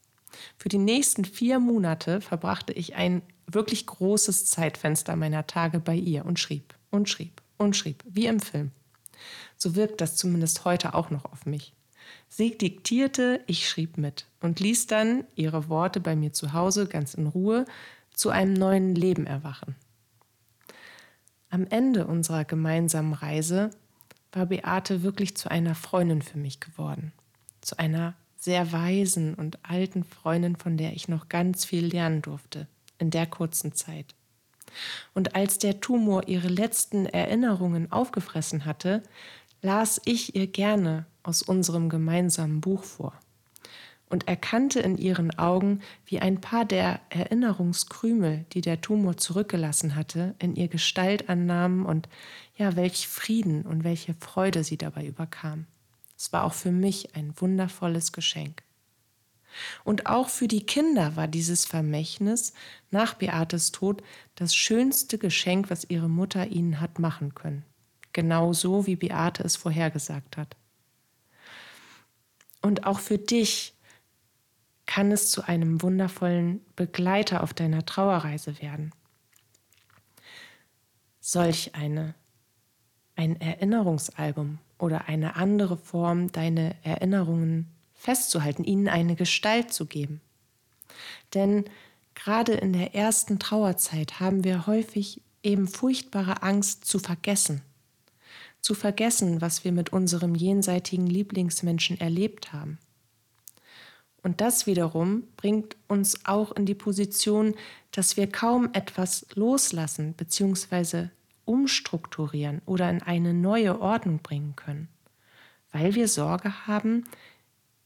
Für 0.58 0.68
die 0.68 0.80
nächsten 0.80 1.24
vier 1.24 1.60
Monate 1.60 2.20
verbrachte 2.20 2.74
ich 2.74 2.96
ein 2.96 3.22
wirklich 3.48 3.86
großes 3.86 4.48
Zeitfenster 4.48 5.16
meiner 5.16 5.48
Tage 5.48 5.80
bei 5.80 5.96
ihr 5.96 6.26
und 6.26 6.40
schrieb 6.40 6.76
und 6.90 7.08
schrieb 7.08 7.42
und 7.58 7.78
schrieb, 7.78 8.04
wie 8.06 8.26
im 8.26 8.40
Film. 8.40 8.72
So 9.56 9.76
wirkt 9.76 10.02
das 10.02 10.18
zumindest 10.18 10.66
heute 10.66 10.94
auch 10.94 11.10
noch 11.10 11.26
auf 11.26 11.46
mich. 11.46 11.74
Sie 12.28 12.58
diktierte, 12.58 13.42
ich 13.48 13.70
schrieb 13.70 13.98
mit 13.98 14.26
und 14.42 14.60
ließ 14.60 14.88
dann 14.88 15.24
ihre 15.36 15.70
Worte 15.70 16.00
bei 16.00 16.16
mir 16.16 16.34
zu 16.34 16.54
Hause 16.54 16.88
ganz 16.88 17.14
in 17.14 17.28
Ruhe 17.28 17.66
zu 18.14 18.30
einem 18.30 18.54
neuen 18.54 18.96
Leben 18.96 19.26
erwachen. 19.26 19.76
Am 21.50 21.68
Ende 21.68 22.08
unserer 22.08 22.44
gemeinsamen 22.44 23.14
Reise 23.14 23.70
war 24.36 24.46
Beate 24.46 25.02
wirklich 25.02 25.36
zu 25.38 25.50
einer 25.50 25.76
Freundin 25.76 26.22
für 26.22 26.38
mich 26.38 26.60
geworden, 26.60 27.14
zu 27.62 27.80
einer 27.80 28.16
sehr 28.38 28.72
weisen 28.72 29.34
und 29.34 29.58
alten 29.64 30.04
Freundin, 30.04 30.56
von 30.56 30.78
der 30.78 30.94
ich 30.94 31.08
noch 31.08 31.30
ganz 31.30 31.66
viel 31.66 31.86
lernen 31.86 32.22
durfte 32.22 32.68
in 33.00 33.10
der 33.10 33.26
kurzen 33.26 33.74
Zeit. 33.74 34.14
Und 35.14 35.36
als 35.36 35.58
der 35.58 35.80
Tumor 35.80 36.28
ihre 36.28 36.50
letzten 36.50 37.06
Erinnerungen 37.06 37.92
aufgefressen 37.92 38.66
hatte, 38.66 39.04
las 39.62 40.02
ich 40.06 40.36
ihr 40.36 40.48
gerne 40.48 41.06
aus 41.24 41.42
unserem 41.42 41.90
gemeinsamen 41.90 42.62
Buch 42.62 42.84
vor 42.84 43.14
und 44.10 44.28
erkannte 44.28 44.80
in 44.80 44.98
ihren 44.98 45.38
Augen, 45.38 45.82
wie 46.06 46.20
ein 46.20 46.40
paar 46.40 46.66
der 46.66 47.00
Erinnerungskrümel, 47.10 48.46
die 48.54 48.62
der 48.62 48.82
Tumor 48.82 49.18
zurückgelassen 49.18 49.96
hatte, 49.96 50.36
in 50.40 50.56
ihr 50.56 50.68
Gestalt 50.68 51.30
annahmen 51.30 51.86
und 51.86 52.08
ja, 52.58 52.76
welch 52.76 53.08
Frieden 53.08 53.64
und 53.64 53.84
welche 53.84 54.14
Freude 54.14 54.64
sie 54.64 54.78
dabei 54.78 55.06
überkam. 55.06 55.66
Es 56.18 56.32
war 56.32 56.44
auch 56.44 56.54
für 56.54 56.72
mich 56.72 57.16
ein 57.16 57.34
wundervolles 57.38 58.12
Geschenk. 58.12 58.64
Und 59.84 60.06
auch 60.06 60.30
für 60.30 60.48
die 60.48 60.66
Kinder 60.66 61.16
war 61.16 61.28
dieses 61.28 61.66
Vermächtnis 61.66 62.54
nach 62.92 63.14
Beates 63.16 63.72
Tod 63.72 64.04
das 64.36 64.54
schönste 64.54 65.18
Geschenk, 65.18 65.70
was 65.70 65.90
ihre 65.90 66.10
Mutter 66.10 66.48
ihnen 66.48 66.82
hat 66.82 67.00
machen 67.00 67.36
können. 67.36 67.64
Genau 68.14 68.54
so, 68.54 68.86
wie 68.86 68.96
Beate 68.96 69.44
es 69.44 69.56
vorhergesagt 69.56 70.38
hat. 70.38 70.56
Und 72.62 72.86
auch 72.86 73.00
für 73.00 73.18
dich 73.18 73.75
kann 74.86 75.12
es 75.12 75.32
zu 75.32 75.48
einem 75.48 75.82
wundervollen 75.82 76.62
Begleiter 76.76 77.44
auf 77.44 77.54
deiner 77.54 77.86
Trauerreise 77.86 78.62
werden. 78.62 78.92
Solch 81.20 81.74
eine, 81.74 82.14
ein 83.16 83.40
Erinnerungsalbum 83.42 84.60
oder 84.78 85.08
eine 85.08 85.36
andere 85.36 85.78
Form, 85.78 86.32
deine 86.32 86.76
Erinnerungen 86.84 87.72
festzuhalten, 87.94 88.64
ihnen 88.64 88.88
eine 88.88 89.16
Gestalt 89.16 89.74
zu 89.74 89.86
geben. 89.86 90.22
Denn 91.34 91.66
gerade 92.14 92.54
in 92.54 92.74
der 92.74 92.94
ersten 92.94 93.40
Trauerzeit 93.40 94.20
haben 94.20 94.44
wir 94.44 94.68
häufig 94.68 95.22
eben 95.42 95.68
furchtbare 95.68 96.44
Angst 96.44 96.86
zu 96.86 97.00
vergessen. 97.00 97.62
Zu 98.62 98.74
vergessen, 98.74 99.42
was 99.42 99.64
wir 99.64 99.72
mit 99.72 99.94
unserem 99.94 100.36
jenseitigen 100.36 101.08
Lieblingsmenschen 101.08 102.00
erlebt 102.00 102.52
haben. 102.52 102.80
Und 104.26 104.42
das 104.42 104.66
wiederum 104.66 105.22
bringt 105.38 105.76
uns 105.88 106.26
auch 106.26 106.52
in 106.54 106.66
die 106.66 106.74
Position, 106.74 107.54
dass 107.92 108.18
wir 108.18 108.26
kaum 108.26 108.70
etwas 108.74 109.28
loslassen 109.36 110.14
bzw. 110.14 111.10
umstrukturieren 111.46 112.64
oder 112.66 112.90
in 112.90 113.04
eine 113.04 113.36
neue 113.36 113.80
Ordnung 113.80 114.18
bringen 114.24 114.56
können, 114.56 114.88
weil 115.72 115.94
wir 115.94 116.08
Sorge 116.08 116.66
haben, 116.66 117.04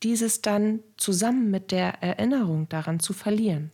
dieses 0.02 0.42
dann 0.42 0.80
zusammen 0.96 1.52
mit 1.52 1.74
der 1.74 2.02
Erinnerung 2.02 2.70
daran 2.70 3.02
zu 3.02 3.12
verlieren. 3.12 3.72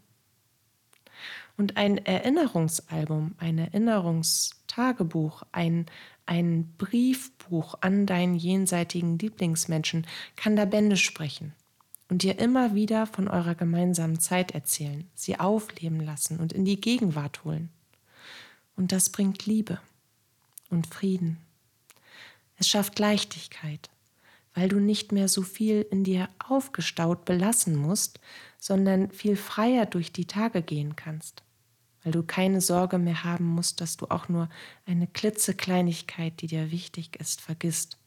Und 1.57 1.77
ein 1.77 2.03
Erinnerungsalbum, 2.03 3.35
ein 3.37 3.59
Erinnerungstagebuch, 3.59 5.43
ein, 5.51 5.85
ein 6.25 6.73
Briefbuch 6.79 7.75
an 7.81 8.07
deinen 8.07 8.33
jenseitigen 8.33 9.19
Lieblingsmenschen 9.19 10.07
kann 10.35 10.55
da 10.55 10.65
Bände 10.65 10.97
sprechen. 10.97 11.53
Und 12.09 12.23
dir 12.23 12.39
immer 12.39 12.75
wieder 12.75 13.07
von 13.07 13.27
eurer 13.27 13.55
gemeinsamen 13.55 14.19
Zeit 14.19 14.51
erzählen, 14.51 15.09
sie 15.15 15.39
aufleben 15.39 15.99
lassen 15.99 16.39
und 16.39 16.53
in 16.53 16.65
die 16.65 16.79
Gegenwart 16.79 17.43
holen. 17.43 17.69
Und 18.75 18.91
das 18.91 19.09
bringt 19.09 19.45
Liebe 19.45 19.79
und 20.69 20.87
Frieden. 20.87 21.37
Es 22.57 22.67
schafft 22.67 22.99
Leichtigkeit, 22.99 23.89
weil 24.53 24.69
du 24.69 24.79
nicht 24.79 25.11
mehr 25.11 25.27
so 25.27 25.41
viel 25.41 25.81
in 25.89 26.03
dir 26.03 26.29
aufgestaut 26.39 27.25
belassen 27.25 27.75
musst, 27.75 28.19
sondern 28.59 29.11
viel 29.11 29.35
freier 29.35 29.85
durch 29.85 30.11
die 30.11 30.25
Tage 30.25 30.61
gehen 30.61 30.95
kannst, 30.95 31.43
weil 32.03 32.11
du 32.11 32.23
keine 32.23 32.61
Sorge 32.61 32.97
mehr 32.97 33.23
haben 33.23 33.45
musst, 33.45 33.81
dass 33.81 33.97
du 33.97 34.07
auch 34.07 34.29
nur 34.29 34.49
eine 34.85 35.07
klitzekleinigkeit, 35.07 36.41
die 36.41 36.47
dir 36.47 36.71
wichtig 36.71 37.17
ist, 37.19 37.41
vergisst. 37.41 37.97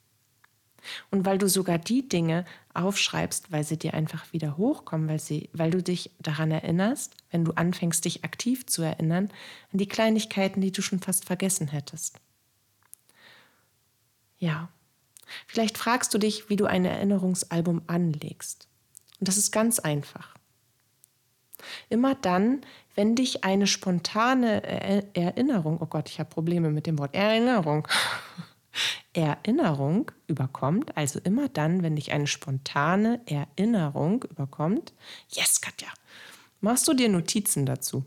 Und 1.11 1.27
weil 1.27 1.39
du 1.39 1.49
sogar 1.49 1.79
die 1.79 2.09
Dinge 2.09 2.45
aufschreibst, 2.75 3.51
weil 3.51 3.65
sie 3.65 3.79
dir 3.79 3.95
einfach 3.95 4.33
wieder 4.33 4.57
hochkommen, 4.57 5.09
weil, 5.09 5.19
sie, 5.19 5.51
weil 5.53 5.71
du 5.71 5.83
dich 5.83 6.11
daran 6.21 6.51
erinnerst, 6.51 7.15
wenn 7.31 7.45
du 7.45 7.53
anfängst, 7.53 8.05
dich 8.05 8.25
aktiv 8.25 8.67
zu 8.67 8.83
erinnern, 8.83 9.31
an 9.73 9.79
die 9.79 9.89
Kleinigkeiten, 9.89 10.61
die 10.61 10.73
du 10.73 10.83
schon 10.83 11.01
fast 11.01 11.25
vergessen 11.25 11.69
hättest. 11.69 12.21
Ja, 14.39 14.69
vielleicht 15.47 15.77
fragst 15.77 16.15
du 16.15 16.19
dich, 16.19 16.49
wie 16.49 16.57
du 16.57 16.67
ein 16.67 16.85
Erinnerungsalbum 16.85 17.83
anlegst. 17.87 18.69
Und 19.19 19.29
das 19.29 19.37
ist 19.37 19.51
ganz 19.51 19.79
einfach. 19.81 20.35
Immer 21.89 22.15
dann, 22.15 22.61
wenn 22.95 23.17
dich 23.17 23.45
eine 23.45 23.67
spontane 23.67 24.63
Erinnerung, 25.15 25.79
oh 25.81 25.87
Gott, 25.87 26.09
ich 26.09 26.21
habe 26.21 26.31
Probleme 26.31 26.71
mit 26.71 26.87
dem 26.87 26.99
Wort 26.99 27.15
Erinnerung, 27.15 27.89
Erinnerung 29.13 30.11
überkommt, 30.27 30.97
also 30.97 31.19
immer 31.21 31.49
dann, 31.49 31.83
wenn 31.83 31.97
dich 31.97 32.13
eine 32.13 32.27
spontane 32.27 33.21
Erinnerung 33.27 34.25
überkommt, 34.25 34.93
yes, 35.31 35.61
Katja, 35.61 35.89
machst 36.61 36.87
du 36.89 36.95
dir 36.95 37.09
Notizen 37.09 37.67
dazu. 37.67 38.05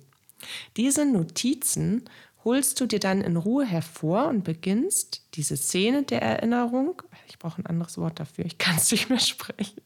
Diese 0.77 1.05
Notizen 1.05 2.05
holst 2.43 2.79
du 2.79 2.85
dir 2.85 2.99
dann 2.99 3.21
in 3.21 3.37
Ruhe 3.37 3.65
hervor 3.65 4.27
und 4.27 4.43
beginnst 4.43 5.25
diese 5.35 5.57
Szene 5.57 6.03
der 6.03 6.21
Erinnerung, 6.21 7.01
ich 7.27 7.37
brauche 7.37 7.61
ein 7.61 7.65
anderes 7.65 7.97
Wort 7.97 8.19
dafür, 8.19 8.45
ich 8.45 8.57
kann 8.57 8.77
es 8.77 8.91
nicht 8.91 9.09
mehr 9.09 9.19
sprechen. 9.19 9.81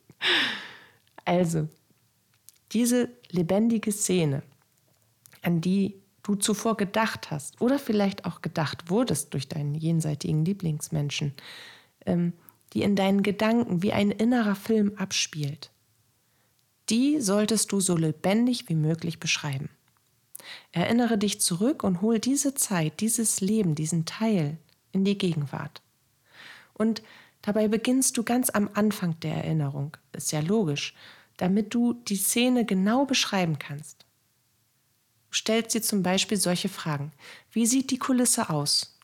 Also, 1.25 1.67
diese 2.71 3.09
lebendige 3.31 3.91
Szene, 3.91 4.43
an 5.41 5.61
die 5.61 6.01
du 6.25 6.35
zuvor 6.35 6.75
gedacht 6.75 7.31
hast 7.31 7.61
oder 7.61 7.79
vielleicht 7.79 8.25
auch 8.25 8.41
gedacht 8.41 8.89
wurdest 8.89 9.33
durch 9.33 9.47
deinen 9.47 9.75
jenseitigen 9.75 10.43
Lieblingsmenschen, 10.43 11.33
ähm, 12.05 12.33
die 12.73 12.81
in 12.81 12.95
deinen 12.95 13.23
Gedanken 13.23 13.83
wie 13.83 13.93
ein 13.93 14.11
innerer 14.11 14.55
Film 14.55 14.93
abspielt, 14.97 15.71
die 16.89 17.21
solltest 17.21 17.71
du 17.71 17.79
so 17.79 17.95
lebendig 17.95 18.67
wie 18.69 18.75
möglich 18.75 19.19
beschreiben. 19.19 19.69
Erinnere 20.71 21.17
dich 21.17 21.41
zurück 21.41 21.83
und 21.83 22.01
hol 22.01 22.19
diese 22.19 22.53
Zeit, 22.53 22.99
dieses 22.99 23.41
Leben, 23.41 23.75
diesen 23.75 24.05
Teil 24.05 24.57
in 24.91 25.05
die 25.05 25.17
Gegenwart. 25.17 25.81
Und 26.73 27.01
dabei 27.41 27.67
beginnst 27.67 28.17
du 28.17 28.23
ganz 28.23 28.49
am 28.49 28.69
Anfang 28.73 29.19
der 29.21 29.35
Erinnerung, 29.35 29.95
ist 30.11 30.31
ja 30.31 30.41
logisch, 30.41 30.93
damit 31.37 31.73
du 31.73 31.93
die 31.93 32.15
Szene 32.15 32.65
genau 32.65 33.05
beschreiben 33.05 33.57
kannst 33.59 34.04
stellt 35.35 35.69
sie 35.69 35.81
zum 35.81 36.01
Beispiel 36.01 36.37
solche 36.37 36.69
Fragen. 36.69 37.11
Wie 37.51 37.65
sieht 37.65 37.91
die 37.91 37.99
Kulisse 37.99 38.49
aus? 38.49 38.97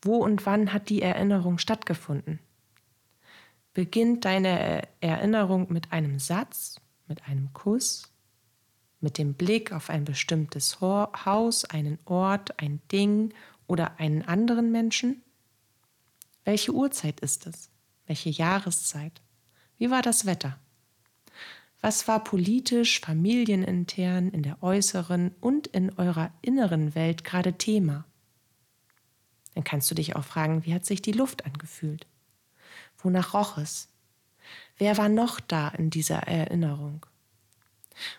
Wo 0.00 0.18
und 0.18 0.46
wann 0.46 0.72
hat 0.72 0.88
die 0.88 1.02
Erinnerung 1.02 1.58
stattgefunden? 1.58 2.38
Beginnt 3.72 4.24
deine 4.24 4.86
Erinnerung 5.00 5.72
mit 5.72 5.92
einem 5.92 6.20
Satz, 6.20 6.76
mit 7.08 7.26
einem 7.26 7.52
Kuss, 7.52 8.12
mit 9.00 9.18
dem 9.18 9.34
Blick 9.34 9.72
auf 9.72 9.90
ein 9.90 10.04
bestimmtes 10.04 10.80
Haus, 10.80 11.64
einen 11.64 11.98
Ort, 12.04 12.60
ein 12.60 12.80
Ding 12.92 13.34
oder 13.66 13.98
einen 13.98 14.22
anderen 14.22 14.70
Menschen? 14.70 15.22
Welche 16.44 16.72
Uhrzeit 16.72 17.18
ist 17.18 17.48
es? 17.48 17.68
Welche 18.06 18.30
Jahreszeit? 18.30 19.20
Wie 19.76 19.90
war 19.90 20.02
das 20.02 20.24
Wetter? 20.24 20.56
Was 21.84 22.08
war 22.08 22.24
politisch, 22.24 23.00
familienintern, 23.00 24.30
in 24.30 24.42
der 24.42 24.62
äußeren 24.62 25.34
und 25.42 25.66
in 25.66 25.92
eurer 25.98 26.30
inneren 26.40 26.94
Welt 26.94 27.24
gerade 27.24 27.58
Thema? 27.58 28.06
Dann 29.52 29.64
kannst 29.64 29.90
du 29.90 29.94
dich 29.94 30.16
auch 30.16 30.24
fragen, 30.24 30.64
wie 30.64 30.72
hat 30.72 30.86
sich 30.86 31.02
die 31.02 31.12
Luft 31.12 31.44
angefühlt? 31.44 32.06
Wonach 32.96 33.34
roch 33.34 33.58
es? 33.58 33.90
Wer 34.78 34.96
war 34.96 35.10
noch 35.10 35.40
da 35.40 35.68
in 35.68 35.90
dieser 35.90 36.20
Erinnerung? 36.20 37.04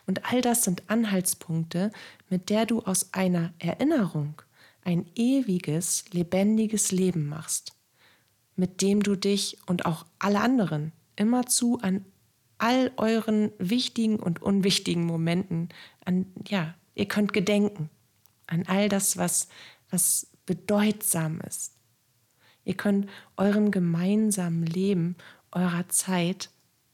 Und 0.05 0.31
all 0.31 0.41
das 0.41 0.63
sind 0.63 0.87
Anhaltspunkte, 0.87 1.91
mit 2.29 2.51
der 2.51 2.67
du 2.67 2.83
aus 2.83 3.15
einer 3.15 3.51
Erinnerung 3.57 4.43
ein 4.83 5.07
ewiges, 5.15 6.05
lebendiges 6.11 6.91
Leben 6.91 7.27
machst, 7.27 7.73
mit 8.55 8.83
dem 8.83 9.01
du 9.01 9.15
dich 9.15 9.57
und 9.65 9.87
auch 9.87 10.05
alle 10.19 10.41
anderen 10.41 10.91
immerzu 11.15 11.79
an 11.81 12.05
all 12.57 12.91
euren 12.97 13.51
wichtigen 13.57 14.19
und 14.19 14.41
unwichtigen 14.41 15.05
Momenten 15.05 15.69
an, 16.03 16.25
ja, 16.47 16.75
ihr 16.93 17.07
könnt 17.07 17.33
gedenken 17.33 17.89
an 18.47 18.63
all 18.67 18.89
das, 18.89 19.17
was, 19.17 19.49
was 19.89 20.27
bedeutsam 20.45 21.41
ist. 21.41 21.73
Ihr 22.63 22.75
könnt 22.75 23.09
eurem 23.37 23.71
gemeinsamen 23.71 24.65
Leben, 24.65 25.15
eurer 25.51 25.87
Zeit 25.89 26.49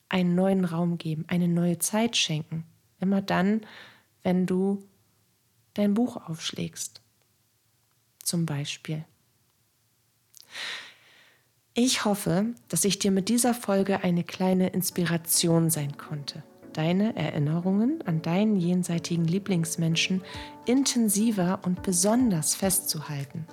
einen 0.10 0.36
neuen 0.36 0.66
Raum 0.66 0.98
geben, 0.98 1.26
eine 1.28 1.48
neue 1.48 1.80
Zeit 1.80 2.18
schenken. 2.18 2.66
Immer 3.00 3.22
dann, 3.22 3.62
wenn 4.24 4.46
du 4.46 4.84
dein 5.74 5.94
Buch 5.94 6.18
aufschlägst. 6.18 7.02
Zum 8.24 8.46
Beispiel. 8.46 9.06
Ich 11.74 12.04
hoffe, 12.04 12.48
dass 12.68 12.84
ich 12.84 13.00
dir 13.00 13.12
mit 13.12 13.30
dieser 13.30 13.54
Folge 13.54 14.04
eine 14.04 14.26
kleine 14.26 14.68
Inspiration 14.70 15.70
sein 15.70 15.96
konnte, 15.96 16.44
deine 16.74 17.16
Erinnerungen 17.16 18.04
an 18.06 18.22
deinen 18.22 18.58
jenseitigen 18.58 19.24
Lieblingsmenschen 19.24 20.22
intensiver 20.66 21.62
und 21.64 21.82
besonders 21.82 22.56
festzuhalten. 22.56 23.46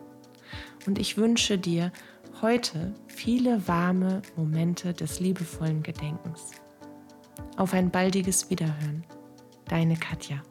Und 0.85 0.99
ich 0.99 1.17
wünsche 1.17 1.59
dir 1.59 1.93
heute 2.43 2.93
viele 3.07 3.69
warme 3.69 4.23
Momente 4.35 4.95
des 4.95 5.21
liebevollen 5.21 5.85
Gedenkens. 5.85 6.51
Auf 7.57 7.73
ein 7.73 7.91
baldiges 7.91 8.51
Wiederhören. 8.51 9.05
Deine 9.69 9.97
Katja. 9.97 10.43